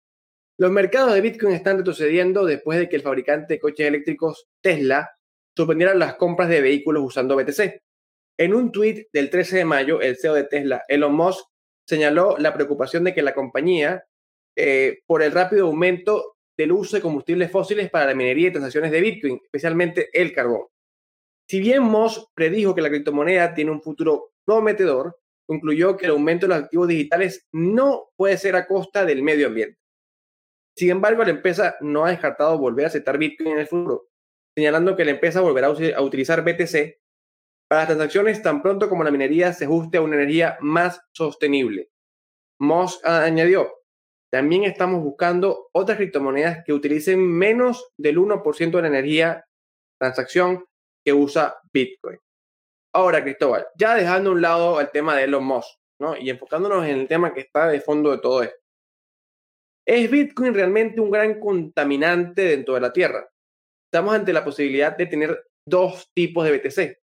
[0.58, 5.10] Los mercados de Bitcoin están retrocediendo después de que el fabricante de coches eléctricos Tesla
[5.56, 7.82] suspendiera las compras de vehículos usando BTC.
[8.38, 11.46] En un tuit del 13 de mayo, el CEO de Tesla, Elon Musk,
[11.88, 14.06] señaló la preocupación de que la compañía,
[14.56, 18.92] eh, por el rápido aumento del uso de combustibles fósiles para la minería y transacciones
[18.92, 20.68] de Bitcoin, especialmente el carbón.
[21.48, 25.19] Si bien Musk predijo que la criptomoneda tiene un futuro prometedor,
[25.50, 29.48] concluyó que el aumento de los activos digitales no puede ser a costa del medio
[29.48, 29.80] ambiente.
[30.78, 34.10] Sin embargo, la empresa no ha descartado volver a aceptar Bitcoin en el futuro,
[34.56, 37.00] señalando que la empresa volverá a utilizar BTC
[37.68, 41.90] para las transacciones tan pronto como la minería se ajuste a una energía más sostenible.
[42.60, 43.74] Moss añadió,
[44.32, 49.46] también estamos buscando otras criptomonedas que utilicen menos del 1% de la energía
[50.00, 50.64] transacción
[51.04, 52.20] que usa Bitcoin.
[52.94, 56.18] Ahora, Cristóbal, ya dejando a un lado el tema de Elon Musk, ¿no?
[56.18, 58.58] Y enfocándonos en el tema que está de fondo de todo esto.
[59.86, 63.28] ¿Es Bitcoin realmente un gran contaminante dentro de la Tierra?
[63.92, 67.00] Estamos ante la posibilidad de tener dos tipos de BTC,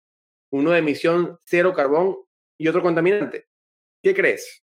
[0.53, 2.16] uno de emisión cero carbón
[2.59, 3.47] y otro contaminante.
[4.03, 4.62] ¿Qué crees?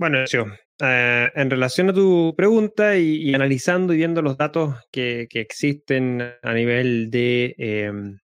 [0.00, 0.18] Bueno,
[0.80, 6.54] eh, en relación a tu pregunta y, analizando y viendo los datos que, existen a
[6.54, 8.18] nivel de em,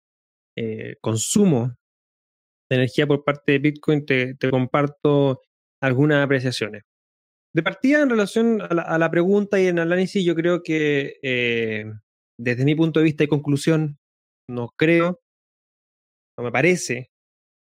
[0.57, 1.74] eh, consumo
[2.70, 5.40] de energía por parte de Bitcoin, te, comparto
[5.83, 6.83] algunas apreciaciones.
[7.55, 11.85] De partida, en relación a la, pregunta y en el análisis, yo creo que eh,
[12.38, 13.98] desde mi punto de vista y conclusión,
[14.48, 15.20] no creo
[16.38, 17.11] no me parece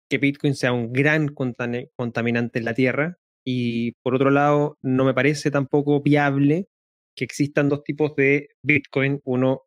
[0.10, 3.18] que Bitcoin sea un gran contaminante en la Tierra.
[3.46, 6.68] Y por otro lado, no me parece tampoco viable
[7.16, 9.64] que existan dos tipos de Bitcoin, uno,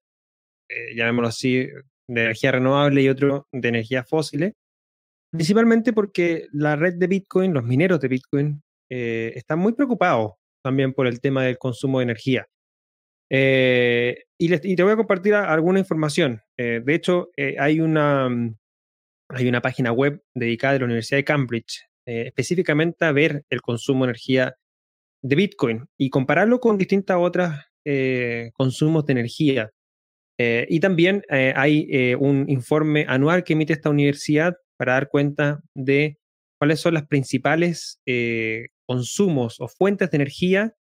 [0.71, 1.67] eh, llamémoslo así,
[2.09, 4.53] de energía renovable y otro de energías fósiles,
[5.33, 10.93] principalmente porque la red de Bitcoin, los mineros de Bitcoin, eh, están muy preocupados también
[10.93, 12.47] por el tema del consumo de energía.
[13.29, 16.41] Eh, y, y, te voy a compartir alguna información.
[16.57, 18.55] de hecho, hay una, mm,
[19.31, 23.63] hay una página web dedicada de la Universidad de Cambridge eh, específicamente a ver el
[23.63, 24.57] consumo de energía
[25.23, 29.71] de Bitcoin y compararlo con distintas otras eh, consumos de energía.
[30.39, 36.19] Eh, y también hay un informe anual que emite esta universidad para dar cuenta de
[36.59, 38.01] cuáles son las principales
[38.85, 40.75] consumos o fuentes de energía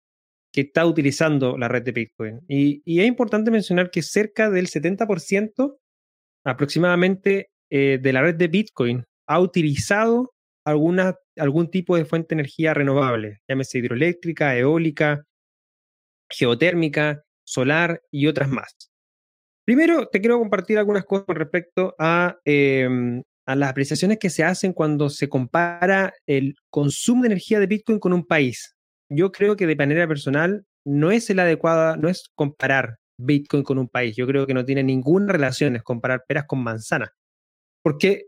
[0.53, 2.39] que está utilizando la red de Bitcoin.
[2.47, 5.75] Y, y es importante mencionar que cerca del 70%
[6.45, 10.33] aproximadamente eh, de la red de Bitcoin ha utilizado
[10.65, 15.25] alguna, algún tipo de fuente de energía renovable, llámese hidroeléctrica, eólica,
[16.31, 18.89] geotérmica, solar y otras más.
[19.69, 24.43] Primero, te quiero compartir algunas cosas con respecto a, em, a las apreciaciones que se
[24.43, 28.75] hacen cuando se compara el consumo de energía de Bitcoin con un país.
[29.09, 33.79] Yo creo que de manera personal no es el adecuada, no es comparar Bitcoin con
[33.79, 34.15] un país.
[34.15, 37.09] Yo creo que no tiene ninguna relación, es comparar peras con manzanas.
[37.81, 38.27] Porque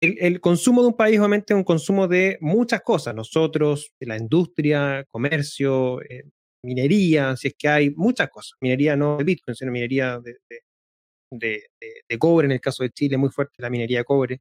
[0.00, 4.16] el, consumo de un país obviamente es un consumo de muchas cosas, nosotros, de la
[4.16, 6.24] industria, comercio, eh,
[6.64, 10.38] minería, si es que hay muchas cosas, minería no de Bitcoin, sino minería de,
[11.30, 14.40] de, cobre, en el caso de Chile, muy fuerte la minería de cobre,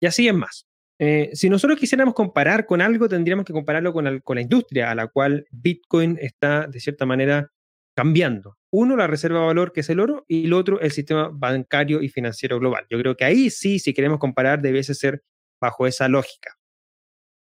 [0.00, 0.66] y así es más.
[0.98, 5.06] Eh, si nosotros quisiéramos comparar con algo, tendríamos que compararlo con, la industria a la
[5.06, 7.50] cual Bitcoin está, de cierta manera,
[7.96, 8.58] cambiando.
[8.70, 12.02] Uno, la reserva de valor, que es el oro, y el otro, el sistema bancario
[12.02, 12.86] y financiero global.
[12.90, 15.22] Yo creo que ahí sí, si queremos comparar, debiese ser
[15.60, 16.58] bajo esa lógica.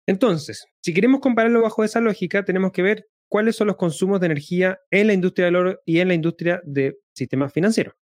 [0.07, 4.27] Entonces, si queremos compararlo bajo esa lógica, tenemos que ver cuáles son los consumos de
[4.27, 7.95] energía en la industria del oro y en la industria de sistemas financieros.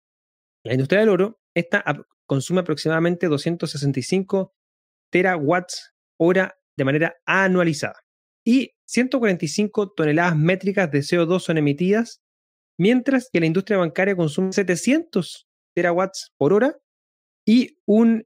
[0.64, 1.84] La industria del oro esta
[2.30, 4.54] consume aproximadamente 265
[5.10, 8.04] terawatts hora de manera anualizada
[8.46, 12.22] y 145 toneladas métricas de CO2 son emitidas,
[12.78, 16.78] mientras que la industria bancaria consume 700 terawatts por hora
[17.44, 17.78] y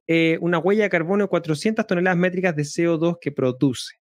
[0.07, 3.95] eh, una huella de carbono de 400 toneladas métricas de CO2 que produce.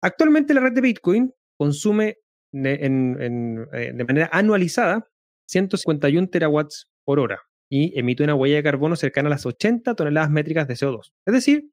[0.00, 2.16] Actualmente la red de Bitcoin consume
[2.52, 5.06] de, eh, de manera anualizada
[5.46, 7.38] 151 terawatts por hora
[7.70, 11.12] y emite una huella de carbono cercana a las 80 toneladas métricas de CO2.
[11.24, 11.70] Es decir,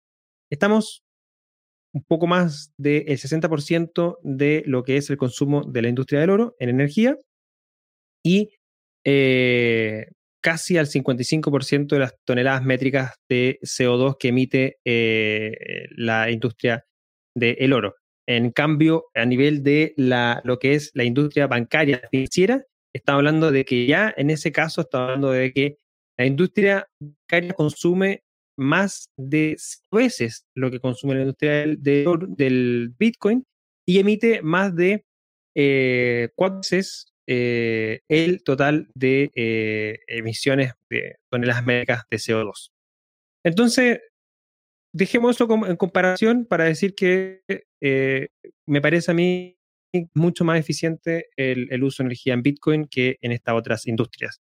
[0.49, 1.03] estamos
[1.93, 6.29] un poco más del 60% de lo que es el consumo de la industria del
[6.29, 7.17] oro en energía
[8.23, 8.51] y
[9.03, 16.85] eh, casi al 55% de las toneladas métricas de CO2 que emite eh, la industria
[17.35, 17.95] del oro.
[18.27, 23.63] En cambio, a nivel de lo que es la industria bancaria financiera, está hablando de
[23.65, 25.77] que ya en ese caso está hablando de que
[26.17, 28.23] la industria bancaria consume
[28.57, 29.55] más de
[29.91, 33.43] veces lo que consume la industria del, Bitcoin
[33.87, 35.05] y emite más de
[35.55, 42.69] eh, cuatro veces eh, el total de eh, emisiones de toneladas métricas de CO2.
[43.45, 43.99] Entonces,
[44.93, 47.41] dejemos eso en comparación para decir que
[48.65, 49.57] me parece a mí
[50.15, 54.41] mucho más eficiente el, uso de energía en Bitcoin que en estas otras industrias.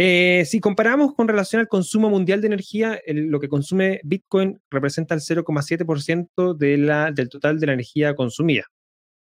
[0.00, 5.16] Eh, si comparamos con relación al consumo mundial de energía, lo que consume Bitcoin representa
[5.16, 8.62] el 0,7% de del total de la energía consumida.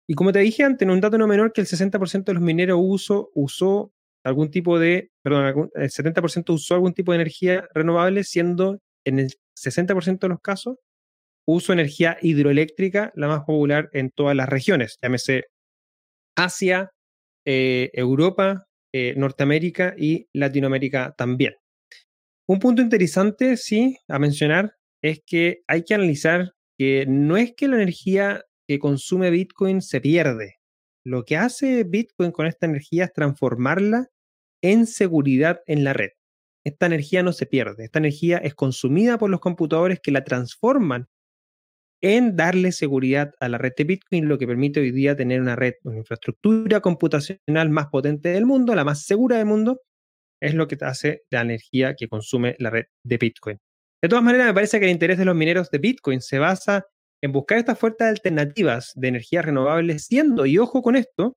[0.09, 2.43] Y como te dije antes, en un dato no menor que el 60% de los
[2.43, 3.93] mineros usó
[4.25, 9.31] algún tipo de, perdón, el 70% usó algún tipo de energía renovable, siendo en el
[9.55, 10.79] 60% de los casos
[11.47, 15.45] uso energía hidroeléctrica la más popular en todas las regiones, llámese
[16.35, 16.93] Asia,
[17.45, 21.55] eh, Europa, eh, Norteamérica y Latinoamérica también.
[22.47, 27.69] Un punto interesante, sí, a mencionar es que hay que analizar que no es que
[27.69, 30.57] la energía que consume Bitcoin se pierde.
[31.05, 34.09] Lo que hace Bitcoin con esta energía es transformarla
[34.63, 36.11] en seguridad en la red.
[36.65, 41.09] Esta energía no se pierde, esta energía es consumida por los computadores que la transforman
[42.03, 45.57] en darle seguridad a la red de Bitcoin, lo que permite hoy día tener una
[45.57, 49.81] red, una infraestructura computacional más potente del mundo, la más segura del mundo,
[50.41, 53.59] es lo que hace la energía que consume la red de Bitcoin.
[54.03, 56.85] De todas maneras, me parece que el interés de los mineros de Bitcoin se basa
[57.23, 61.37] en buscar estas fuertes alternativas de energía renovable, siendo, y ojo con esto,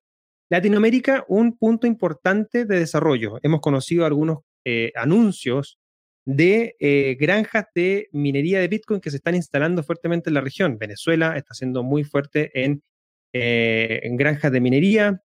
[0.49, 3.37] Latinoamérica un punto importante de desarrollo.
[3.43, 5.77] Hemos conocido algunos eh, anuncios
[6.25, 10.77] de eh, granjas de minería de Bitcoin que se están instalando fuertemente en la región.
[10.77, 12.83] Venezuela está siendo muy fuerte en,
[13.33, 15.21] eh, granjas de minería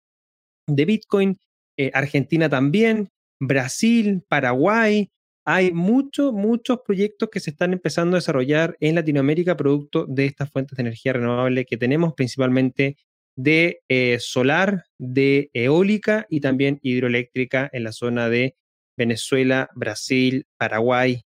[0.67, 1.39] de Bitcoin,
[1.77, 5.11] eh, Argentina también, Brasil, Paraguay.
[5.45, 10.51] Hay muchos, muchos proyectos que se están empezando a desarrollar en Latinoamérica producto de estas
[10.51, 12.97] fuentes de energía renovable que tenemos principalmente
[13.37, 13.83] de
[14.19, 18.57] solar, de eólica y también hidroeléctrica en la zona de
[18.97, 21.23] Venezuela, Brasil, Paraguay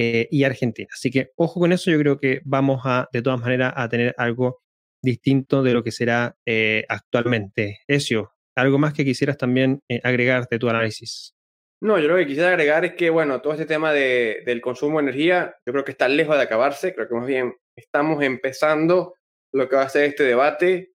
[0.00, 0.88] eh, y Argentina.
[0.92, 4.14] Así que ojo con eso, yo creo que vamos a, de todas maneras, a tener
[4.16, 4.60] algo
[5.02, 7.80] distinto de lo que será eh, actualmente.
[7.88, 11.34] Ezio, ¿algo más que quisieras también eh, agregar de tu análisis?
[11.80, 14.98] No, yo lo que quisiera agregar es que, bueno, todo este tema de, del consumo
[14.98, 19.14] de energía, yo creo que está lejos de acabarse, creo que más bien estamos empezando
[19.52, 20.92] lo que va a ser este debate.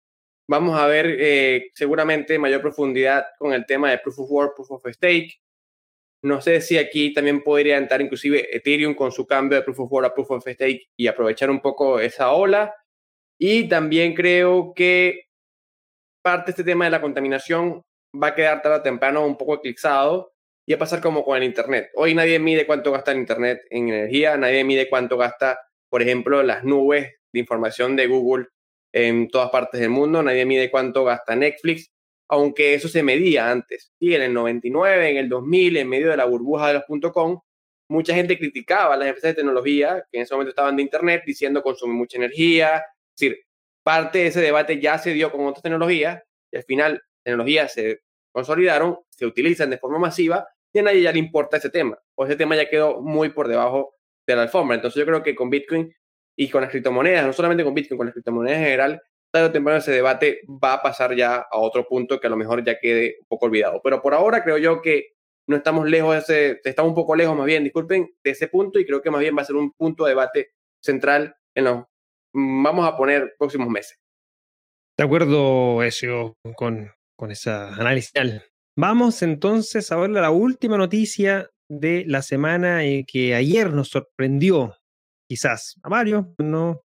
[0.48, 4.86] Vamos a ver seguramente mayor profundidad con el tema de Proof of Work, Proof of
[4.92, 5.34] Stake,
[6.22, 9.92] no sé si aquí también podría entrar inclusive Ethereum con su cambio de Proof of
[9.92, 12.74] Work a Proof of Stake y aprovechar un poco esa ola.
[13.38, 15.28] Y también creo que
[16.22, 17.84] parte de este tema de la contaminación
[18.20, 20.32] va a quedar tarde o temprano un poco eclipsado
[20.66, 21.90] y a pasar como con el Internet.
[21.94, 25.58] Hoy nadie mide cuánto gasta el Internet en energía, nadie mide cuánto gasta,
[25.88, 28.48] por ejemplo, las nubes de información de Google
[28.92, 31.90] en todas partes del mundo, nadie mide cuánto gasta Netflix,
[32.28, 33.92] aunque eso se medía antes.
[33.98, 37.40] Y en el 99, en el 2000, en medio de la burbuja de los .com,
[37.88, 41.22] mucha gente criticaba a las empresas de tecnología que en ese momento estaban de Internet
[41.26, 42.76] diciendo consume mucha energía.
[42.76, 43.38] Es decir,
[43.82, 46.22] parte de ese debate ya se dio con otras tecnologías
[46.52, 51.12] y al final tecnologías se consolidaron, se utilizan de forma masiva y a nadie ya
[51.12, 51.98] le importa ese tema.
[52.14, 53.94] O ese tema ya quedó muy por debajo
[54.26, 54.76] de la alfombra.
[54.76, 55.92] Entonces yo creo que con Bitcoin
[56.36, 59.02] y con las criptomonedas, no solamente con Bitcoin, con las criptomonedas en general,
[59.38, 62.36] tarde o temprano ese debate va a pasar ya a otro punto que a lo
[62.36, 63.80] mejor ya quede un poco olvidado.
[63.82, 65.14] Pero por ahora creo yo que
[65.46, 68.78] no estamos lejos de ese, estamos un poco lejos más bien, disculpen, de ese punto
[68.78, 70.50] y creo que más bien va a ser un punto de debate
[70.82, 71.84] central en los,
[72.34, 73.98] vamos a poner, próximos meses.
[74.98, 78.12] De acuerdo, Ezio, con, con ese análisis.
[78.76, 84.76] Vamos entonces a ver la última noticia de la semana y que ayer nos sorprendió,
[85.28, 86.82] quizás a Mario, no,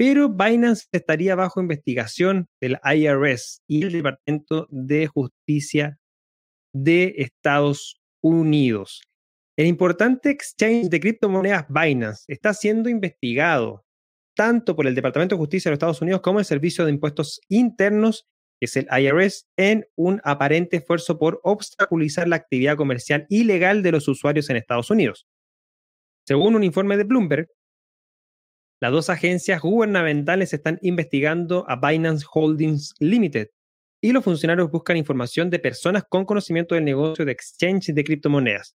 [0.00, 5.98] pero Binance estaría bajo investigación del IRS y el Departamento de Justicia
[6.72, 9.02] de Estados Unidos.
[9.58, 13.84] El importante exchange de criptomonedas Binance está siendo investigado
[14.34, 17.38] tanto por el Departamento de Justicia de los Estados Unidos como el Servicio de Impuestos
[17.50, 18.26] Internos,
[18.58, 23.92] que es el IRS, en un aparente esfuerzo por obstaculizar la actividad comercial ilegal de
[23.92, 25.26] los usuarios en Estados Unidos.
[26.26, 27.50] Según un informe de Bloomberg,
[28.80, 33.48] las dos agencias gubernamentales están investigando a Binance Holdings Limited,
[34.02, 38.74] y los funcionarios buscan información de personas con conocimiento del negocio de exchange de criptomonedas.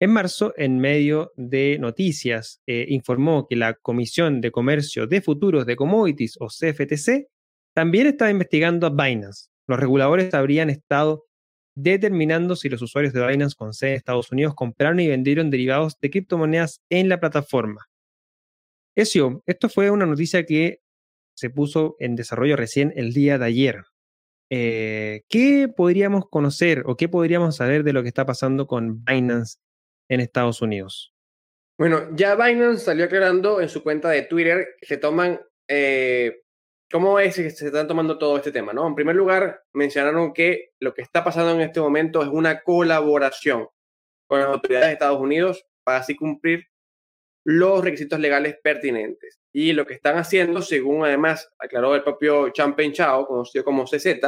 [0.00, 5.66] En marzo, en medio de noticias, eh, informó que la Comisión de Comercio de Futuros
[5.66, 7.26] de Commodities, o CFTC,
[7.74, 9.48] también estaba investigando a Binance.
[9.66, 11.24] Los reguladores habrían estado
[11.76, 15.94] determinando si los usuarios de Binance con sede en Estados Unidos compraron y vendieron derivados
[16.00, 17.86] de criptomonedas en la plataforma.
[18.96, 20.80] Eso, esto fue una noticia que
[21.36, 23.84] se puso en desarrollo recién el día de ayer.
[24.50, 29.58] Eh, ¿qué podríamos conocer o qué podríamos saber de lo que está pasando con Binance
[30.08, 31.12] en Estados Unidos?
[31.78, 36.42] Bueno, ya Binance salió aclarando en su cuenta de Twitter que se toman, eh,
[36.88, 38.72] ¿cómo es que se están tomando todo este tema?
[38.72, 38.86] ¿no?
[38.86, 43.66] En primer lugar, mencionaron que lo que está pasando en este momento es una colaboración
[44.28, 46.68] con las autoridades de Estados Unidos para así cumplir
[47.44, 49.38] los requisitos legales pertinentes.
[49.52, 54.20] Y lo que están haciendo, según además aclaró el propio Champagne Chao, conocido como CZ,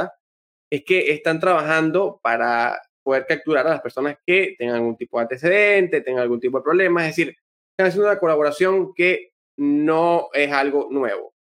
[0.70, 5.22] es que están trabajando para poder capturar a las personas que tengan algún tipo de
[5.22, 7.02] antecedente, tengan algún tipo de problema.
[7.02, 7.36] Es decir,
[7.70, 11.34] están haciendo una colaboración que no es algo nuevo.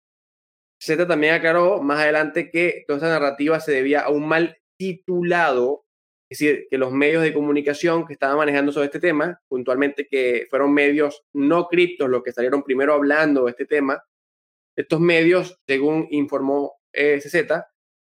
[0.80, 5.85] Z también aclaró más adelante que toda esta narrativa se debía a un mal titulado
[6.30, 10.48] es decir, que los medios de comunicación que estaban manejando sobre este tema, puntualmente que
[10.50, 14.04] fueron medios no criptos los que salieron primero hablando de este tema,
[14.76, 17.36] estos medios, según informó CZ,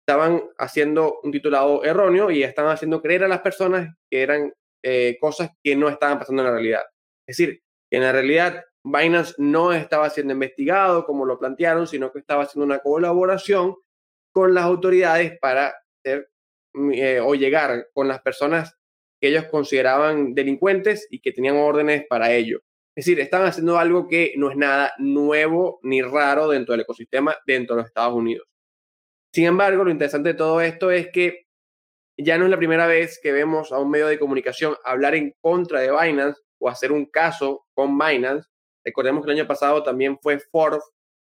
[0.07, 4.53] estaban haciendo un titulado erróneo y estaban haciendo creer a las personas que eran
[4.84, 6.84] eh, cosas que no estaban pasando en la realidad.
[7.28, 12.11] Es decir, que en la realidad Binance no estaba siendo investigado como lo plantearon, sino
[12.11, 13.76] que estaba haciendo una colaboración
[14.32, 16.30] con las autoridades para ser
[16.93, 18.75] eh, o llegar con las personas
[19.19, 22.59] que ellos consideraban delincuentes y que tenían órdenes para ello.
[22.95, 27.36] Es decir, están haciendo algo que no es nada nuevo ni raro dentro del ecosistema
[27.45, 28.47] dentro de los Estados Unidos.
[29.34, 31.47] Sin embargo, lo interesante de todo esto es que
[32.17, 35.36] ya no es la primera vez que vemos a un medio de comunicación hablar en
[35.41, 38.49] contra de Binance o hacer un caso con Binance.
[38.84, 40.84] Recordemos que el año pasado también fue Forbes,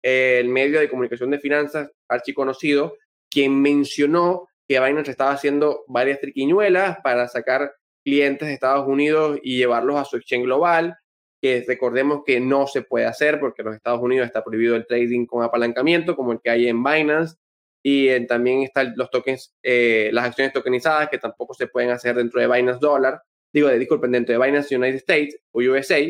[0.03, 2.95] el medio de comunicación de finanzas archiconocido,
[3.29, 9.57] quien mencionó que Binance estaba haciendo varias triquiñuelas para sacar clientes de Estados Unidos y
[9.57, 10.97] llevarlos a su exchange global,
[11.41, 14.87] que recordemos que no se puede hacer porque en los Estados Unidos está prohibido el
[14.87, 17.37] trading con apalancamiento, como el que hay en Binance,
[17.83, 22.41] y también están los tokens, eh, las acciones tokenizadas que tampoco se pueden hacer dentro
[22.41, 26.01] de Binance Dollar, digo, de, disculpen, dentro de Binance United States o USA.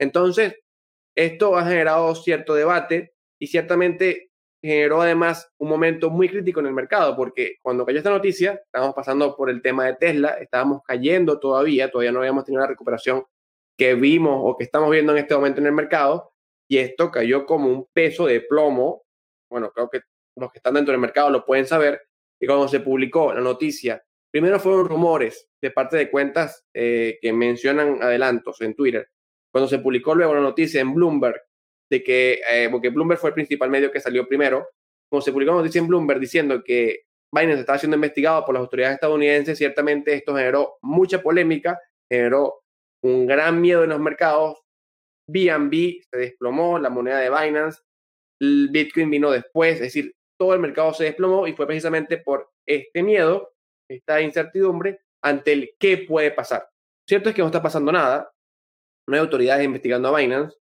[0.00, 0.56] Entonces,
[1.14, 4.31] esto ha generado cierto debate y ciertamente
[4.62, 8.94] generó además un momento muy crítico en el mercado, porque cuando cayó esta noticia, estábamos
[8.94, 13.24] pasando por el tema de Tesla, estábamos cayendo todavía, todavía no habíamos tenido la recuperación
[13.76, 16.32] que vimos o que estamos viendo en este momento en el mercado,
[16.68, 19.02] y esto cayó como un peso de plomo.
[19.50, 20.02] Bueno, creo que
[20.36, 22.00] los que están dentro del mercado lo pueden saber,
[22.40, 27.32] y cuando se publicó la noticia, primero fueron rumores de parte de cuentas eh, que
[27.32, 29.08] mencionan adelantos en Twitter.
[29.52, 31.42] Cuando se publicó luego la noticia en Bloomberg
[31.92, 34.66] de que, eh, porque Bloomberg fue el principal medio que salió primero,
[35.10, 38.94] como se publicó noticia en Bloomberg diciendo que Binance estaba siendo investigado por las autoridades
[38.94, 41.78] estadounidenses, ciertamente esto generó mucha polémica,
[42.10, 42.62] generó
[43.02, 44.58] un gran miedo en los mercados.
[45.28, 47.82] BNB se desplomó, la moneda de Binance,
[48.40, 52.50] el Bitcoin vino después, es decir, todo el mercado se desplomó y fue precisamente por
[52.66, 53.52] este miedo,
[53.88, 56.66] esta incertidumbre ante el qué puede pasar.
[57.06, 58.32] Cierto es que no está pasando nada,
[59.06, 60.61] no hay autoridades investigando a Binance.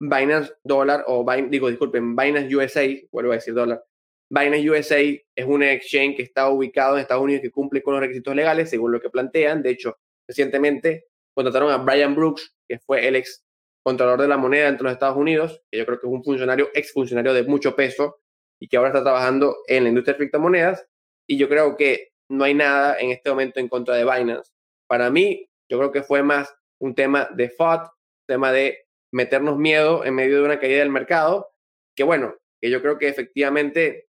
[0.00, 3.84] Binance dólar, o digo, disculpen, Binance USA, vuelvo a decir dólar.
[4.30, 8.00] Binance USA es un exchange que está ubicado en Estados Unidos que cumple con los
[8.00, 9.62] requisitos legales, según lo que plantean.
[9.62, 13.44] De hecho, recientemente contrataron a Brian Brooks, que fue el ex
[13.82, 16.70] controlador de la moneda entre los Estados Unidos, que yo creo que es un funcionario,
[16.74, 18.20] ex funcionario de mucho peso
[18.60, 20.86] y que ahora está trabajando en la industria de criptomonedas.
[21.26, 24.52] Y yo creo que no hay nada en este momento en contra de Binance.
[24.86, 27.88] Para mí, yo creo que fue más un tema de FOD,
[28.26, 31.50] tema de meternos miedo en medio de una caída del mercado,
[31.96, 34.08] que bueno, que yo creo que efectivamente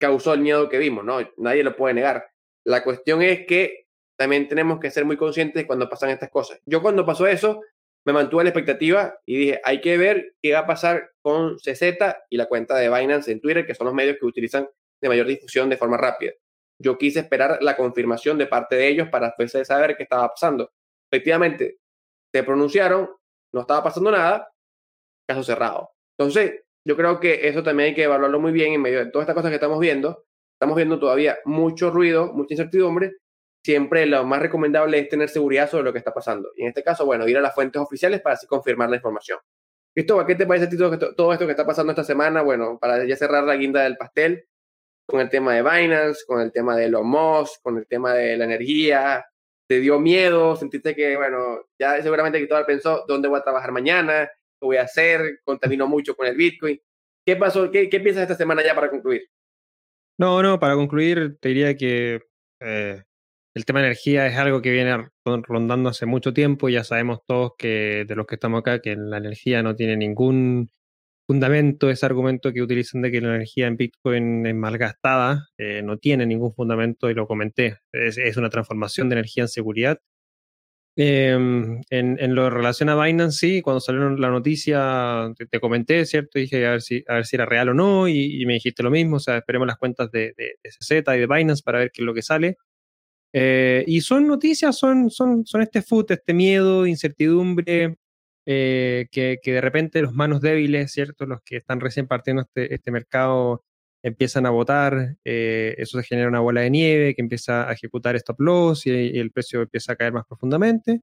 [0.00, 1.18] causó el miedo que vimos, ¿no?
[1.36, 2.30] Nadie lo puede negar.
[2.64, 3.86] La cuestión es que
[4.18, 6.60] también tenemos que ser muy conscientes cuando pasan estas cosas.
[6.66, 7.60] Yo cuando pasó eso,
[8.06, 11.98] me mantuve la expectativa y dije, hay que ver qué va a pasar con CZ
[12.30, 14.68] y la cuenta de Binance en Twitter, que son los medios que utilizan
[15.02, 16.32] de mayor difusión de forma rápida.
[16.78, 20.72] Yo quise esperar la confirmación de parte de ellos para después saber qué estaba pasando.
[21.10, 21.78] Efectivamente,
[22.32, 23.10] se pronunciaron,
[23.52, 24.50] no estaba pasando nada,
[25.28, 25.90] caso cerrado.
[26.18, 29.24] Entonces, yo creo que eso también hay que evaluarlo muy bien en medio de todas
[29.24, 30.24] estas cosas que estamos viendo.
[30.54, 33.12] Estamos viendo todavía mucho ruido, mucha incertidumbre.
[33.64, 36.50] Siempre lo más recomendable es tener seguridad sobre lo que está pasando.
[36.56, 39.38] Y en este caso, bueno, ir a las fuentes oficiales para así confirmar la información.
[39.94, 42.42] Cristóbal, ¿qué te parece a ti todo esto que está pasando esta semana?
[42.42, 44.46] Bueno, para ya cerrar la guinda del pastel,
[45.06, 48.36] con el tema de Binance, con el tema de los Musk, con el tema de
[48.36, 49.24] la energía,
[49.70, 54.28] te dio miedo, sentiste que, bueno, ya seguramente Cristóbal pensó, ¿dónde voy a trabajar mañana?
[54.58, 55.38] ¿Qué voy a hacer?
[55.44, 56.76] Contaminó mucho con el Bitcoin.
[57.24, 57.70] ¿Qué pasó?
[57.70, 59.28] ¿Qué, qué piensas esta semana ya para concluir?
[60.18, 62.20] No, no, para concluir, te diría que
[62.58, 63.04] eh,
[63.54, 66.68] el tema de energía es algo que viene rondando hace mucho tiempo.
[66.68, 70.68] Ya sabemos todos que de los que estamos acá que la energía no tiene ningún
[71.30, 75.96] fundamento, ese argumento que utilizan de que la energía en Bitcoin es malgastada, eh, no
[75.96, 77.78] tiene ningún fundamento y lo comenté.
[77.92, 80.00] Es, una transformación de energía en seguridad.
[80.96, 86.40] Em, en, lo relación a Binance, sí, cuando salió la noticia te, comenté, ¿cierto?
[86.40, 88.90] Dije a ver, si, a ver si era real o no y, me dijiste lo
[88.90, 91.92] mismo, o sea, esperemos las cuentas de, de, de CZ y de Binance para ver
[91.92, 92.56] qué es lo que sale.
[93.32, 97.98] Eh, y son noticias, son, son, son este foot, este miedo, incertidumbre,
[98.46, 101.26] eh, que, de repente los manos débiles, ¿cierto?
[101.26, 103.64] Los que están recién partiendo este, este mercado
[104.02, 108.16] empiezan a votar, eh, eso se genera una bola de nieve que empieza a ejecutar
[108.16, 111.00] stop loss y, el precio empieza a caer más profundamente.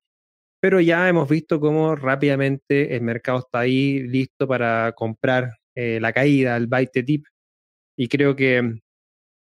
[0.61, 6.57] Pero ya hemos visto cómo rápidamente el mercado está ahí listo para comprar la caída,
[6.57, 7.25] el buy the dip.
[7.97, 8.79] Y creo que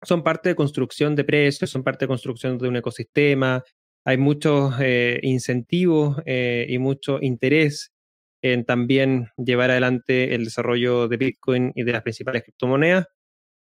[0.03, 3.63] son parte de construcción de precios, son parte de construcción de un ecosistema.
[4.05, 7.93] Hay muchos eh, incentivos eh, y mucho interés
[8.41, 13.07] en también llevar adelante el desarrollo de Bitcoin y de las principales criptomonedas.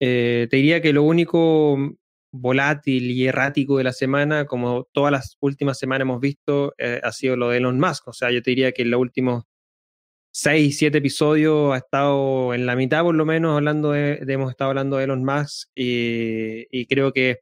[0.00, 1.76] Eh, te diría que lo único
[2.32, 7.36] volátil y errático de la semana, como todas las últimas semanas hemos visto, ha sido
[7.36, 8.08] lo de Elon Musk.
[8.08, 9.44] O sea, yo te diría que en los últimos
[10.34, 14.70] seis, siete episodios ha estado en la mitad por lo menos hablando de, hemos estado
[14.70, 17.38] hablando de Elon Musk y, creo que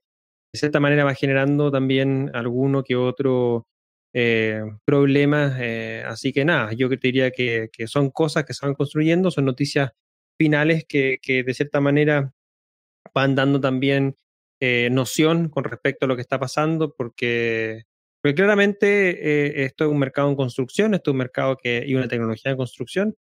[0.52, 3.66] de cierta manera va generando también alguno que otro
[4.12, 5.56] eh, problema.
[5.60, 9.46] Eh, así que nada, yo te diría que, son cosas que se van construyendo, son
[9.46, 9.92] noticias
[10.38, 12.32] finales que, de cierta manera
[13.14, 14.16] van dando también
[14.60, 17.84] eh, noción con respecto a lo que está pasando, porque
[18.22, 21.96] porque claramente eh, esto es un mercado en construcción, esto es un mercado que, y
[21.96, 23.16] una tecnología en construcción.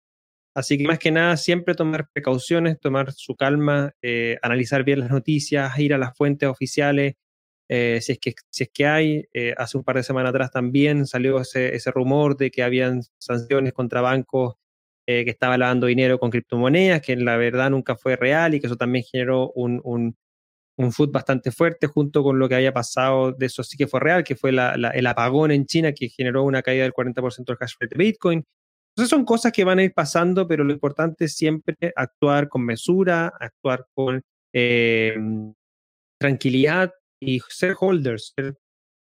[0.56, 5.10] Así que más que nada, siempre tomar precauciones, tomar su calma, eh, analizar bien las
[5.10, 7.14] noticias, ir a las fuentes oficiales,
[7.68, 9.24] eh, si, es que, si es que hay.
[9.56, 13.72] hace un par de semanas atrás también salió ese, ese rumor de que habían sanciones
[13.74, 14.54] contra bancos
[15.06, 18.66] que estaban lavando dinero con criptomonedas, que en la verdad nunca fue real y que
[18.66, 20.16] eso también generó un, un,
[20.76, 24.00] un food bastante fuerte junto con lo que había pasado, de eso sí que fue
[24.00, 27.74] real, que fue el apagón en China que generó una caída del 40% del hash
[27.80, 28.44] rate de Bitcoin.
[28.96, 32.64] Entonces son cosas que van a ir pasando, pero lo importante es siempre actuar con
[32.64, 34.22] mesura, actuar con
[34.54, 35.14] eh,
[36.18, 38.56] tranquilidad y ser holders, ser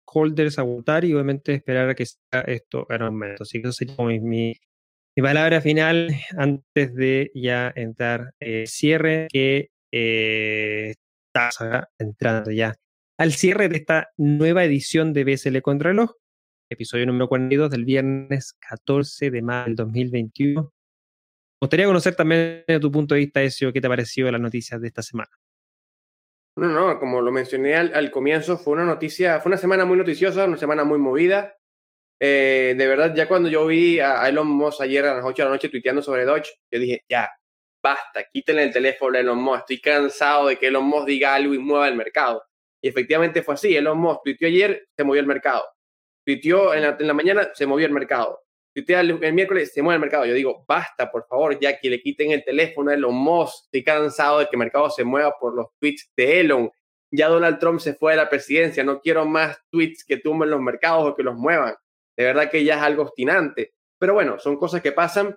[0.05, 3.45] holders, aguantar y obviamente esperar a que sea esto en aumento.
[3.45, 9.71] Así que eso sería mi, mi, palabra final antes de ya entrar eh, cierre, que
[9.91, 10.97] eh,
[11.99, 12.75] entrando ya
[13.19, 16.13] al cierre de esta nueva edición de BSL Contrarreloj,
[16.71, 20.63] episodio número 42 del viernes 14 de mayo del 2021.
[20.63, 20.71] Me
[21.61, 24.81] gustaría conocer también de tu punto de vista, Ezio, qué te ha parecido las noticias
[24.81, 25.31] de esta semana.
[26.57, 30.45] No, no, como lo mencioné al, comienzo, fue una noticia, fue una semana muy noticiosa,
[30.45, 31.57] una semana muy movida.
[32.21, 35.45] Eh, de verdad, ya cuando yo vi a Elon Musk ayer a las 8 de
[35.45, 37.31] la noche tuiteando sobre Dodge, yo dije, ya,
[37.83, 41.55] basta, quítenle el teléfono a Elon Musk, estoy cansado de que Elon Musk diga algo
[41.55, 42.43] y mueva el mercado.
[42.83, 45.65] Y efectivamente fue así, Elon Musk tuiteó ayer, se movió el mercado.
[46.29, 48.45] Tuiteó en la, en la mañana, se movió el mercado.
[48.75, 50.27] Tuitea el, el, miércoles, se mueve el mercado.
[50.27, 53.65] Yo digo, basta, por favor, ya que le quiten el teléfono a Elon Musk.
[53.65, 56.71] Estoy cansado de que el mercado se mueva por los tweets de Elon.
[57.11, 58.85] Ya Donald Trump se fue de la presidencia.
[58.85, 61.75] No quiero más tweets que tumben los mercados o que los muevan.
[62.15, 63.73] De verdad que ya es algo obstinante.
[63.99, 65.35] Pero bueno, son cosas que pasan.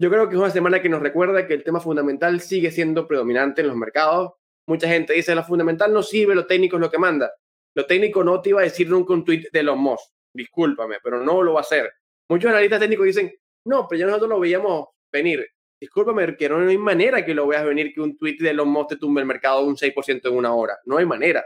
[0.00, 3.06] Yo creo que es una semana que nos recuerda que el tema fundamental sigue siendo
[3.06, 4.32] predominante en los mercados.
[4.66, 7.30] Mucha gente dice, lo fundamental no sirve, lo técnico es lo que manda.
[7.74, 10.13] Lo técnico no te iba a decir nunca un tweet de los Musk.
[10.34, 11.90] Discúlpame, pero no lo va a hacer.
[12.28, 13.32] Muchos analistas técnicos dicen,
[13.64, 15.46] no, pero ya nosotros lo veíamos venir.
[15.80, 18.90] Discúlpame, que no hay manera que lo veas venir que un tweet de los Musk
[18.90, 20.78] te tumbe el mercado un 6% en una hora.
[20.84, 21.44] No hay manera.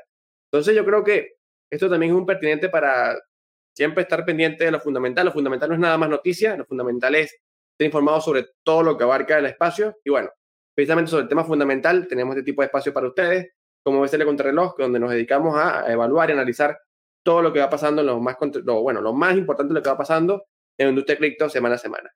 [0.51, 1.35] Entonces yo creo que
[1.71, 3.19] esto también es un pertinente para
[3.75, 5.27] siempre estar pendiente de lo fundamental.
[5.27, 8.97] Lo fundamental no es nada más noticia, lo fundamental es estar informado sobre todo lo
[8.97, 9.97] que abarca el espacio.
[10.05, 10.31] Y bueno,
[10.75, 14.77] precisamente sobre el tema fundamental tenemos este tipo de espacio para ustedes, como BCL Contrarreloj,
[14.79, 16.79] donde nos dedicamos a evaluar y analizar
[17.29, 19.99] todo lo que va pasando, lo más, bueno, lo más importante de lo que va
[19.99, 20.47] pasando
[20.79, 22.11] en la industria cripto semana a semana.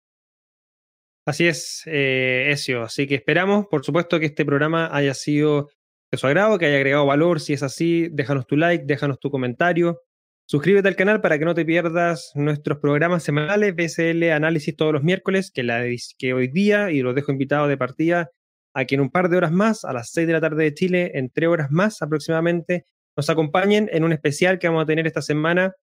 [1.27, 2.81] Así es, eh, Ezio.
[2.81, 5.69] Así que esperamos, por supuesto, que este programa haya sido
[6.11, 7.41] de su agrado, que haya agregado valor.
[7.41, 10.01] Si es así, déjanos tu like, déjanos tu comentario.
[10.47, 15.03] Suscríbete al canal para que no te pierdas nuestros programas semanales, BSL Análisis todos los
[15.03, 15.85] miércoles, que, la,
[16.17, 18.31] que hoy día, y los dejo invitados de partida,
[18.73, 21.11] a en un par de horas más, a las 6 de la tarde de Chile,
[21.17, 22.87] en tres horas más aproximadamente,
[23.17, 25.75] nos acompañen en un especial que vamos a tener esta semana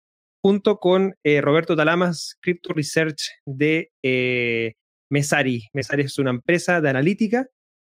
[0.41, 4.73] junto con eh, Roberto Talamas, Crypto Research de eh,
[5.11, 5.67] Mesari.
[5.73, 7.47] Mesari es una empresa de analítica.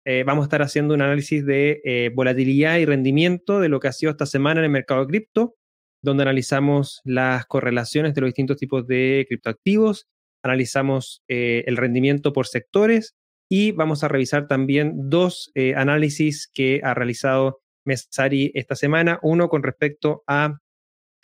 [0.06, 3.92] Eh, vamos a estar haciendo un análisis de volatilidad y rendimiento de lo que ha
[3.92, 5.56] sido esta semana en el mercado de cripto,
[6.04, 10.08] donde analizamos las correlaciones de los distintos tipos de criptoactivos,
[10.44, 13.16] analizamos el rendimiento por sectores
[13.50, 19.20] y vamos a revisar también dos análisis que ha realizado Mesari esta semana.
[19.22, 20.60] Uno con respecto a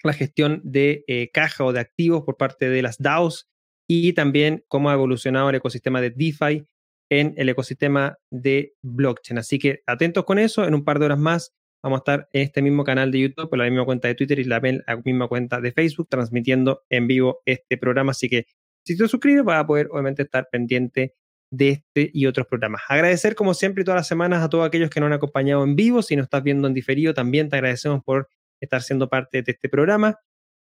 [0.04, 3.50] la gestión de caja o de activos por parte de las DAOs
[3.88, 6.66] y también cómo ha evolucionado el ecosistema de DeFi
[7.12, 9.38] en el ecosistema de blockchain.
[9.38, 11.54] Así que atentos con eso, en un par de horas más
[11.84, 14.40] vamos a estar en este mismo canal de YouTube, por la misma cuenta de Twitter
[14.40, 14.62] y la,
[15.04, 18.12] misma cuenta de Facebook, transmitiendo en vivo este programa.
[18.12, 18.46] Así que
[18.86, 21.16] si te suscribes, vas a poder obviamente estar pendiente
[21.52, 22.82] de este y otros programas.
[22.88, 26.02] Agradecer como siempre todas las semanas a todos aquellos que nos han acompañado en vivo.
[26.02, 28.30] Si nos estás viendo en diferido, también te agradecemos por
[28.60, 30.18] estar siendo parte de este programa.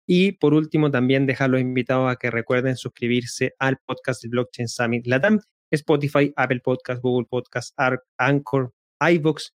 [0.08, 4.68] Y por último, también dejar los invitados a que recuerden suscribirse al podcast de Blockchain
[4.68, 5.40] Summit Latam,
[5.72, 7.78] Spotify, Apple Podcast, Google Podcast,
[8.18, 9.52] Anchor, iVoox.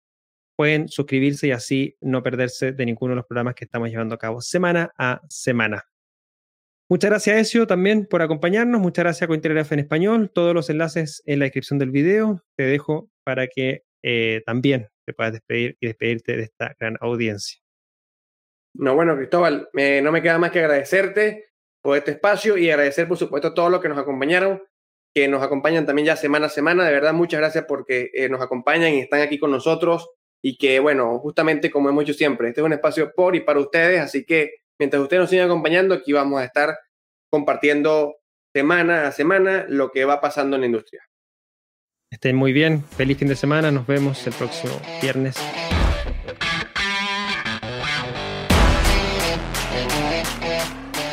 [0.56, 4.18] Pueden suscribirse y así no perderse de ninguno de los programas que estamos llevando a
[4.18, 5.89] cabo semana a semana.
[6.90, 8.80] Muchas gracias, Ezio, también por acompañarnos.
[8.80, 10.28] Muchas gracias Cointelegraph en español.
[10.34, 12.42] Todos los enlaces en la descripción del video.
[12.56, 17.60] Te dejo para que eh, también te puedas despedir y despedirte de esta gran audiencia.
[18.74, 23.06] No, bueno, Cristóbal, me, no me queda más que agradecerte por este espacio y agradecer,
[23.06, 24.60] por supuesto, a todos los que nos acompañaron,
[25.14, 26.84] que nos acompañan también ya semana a semana.
[26.84, 30.10] De verdad, muchas gracias porque eh, nos acompañan y están aquí con nosotros
[30.42, 33.60] y que, bueno, justamente como hemos dicho siempre, este es un espacio por y para
[33.60, 36.76] ustedes, así que mientras ustedes nos sigan acompañando, aquí vamos a estar
[37.30, 38.16] compartiendo
[38.52, 41.02] semana a semana lo que va pasando en la industria.
[42.10, 45.36] Estén muy bien, feliz fin de semana, nos vemos el próximo viernes.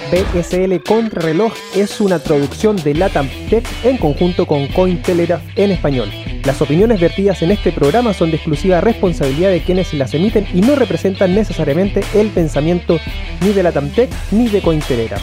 [0.10, 6.10] BSL Contrarreloj es una traducción de Latam Tech en conjunto con Cointelegraph en español.
[6.48, 10.62] Las opiniones vertidas en este programa son de exclusiva responsabilidad de quienes las emiten y
[10.62, 13.02] no representan necesariamente el pensamiento
[13.42, 15.22] ni de Latam Tech ni de Cointelegraph.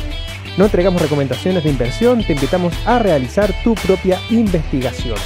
[0.59, 5.17] No entregamos recomendaciones de inversión, te invitamos a realizar tu propia investigación.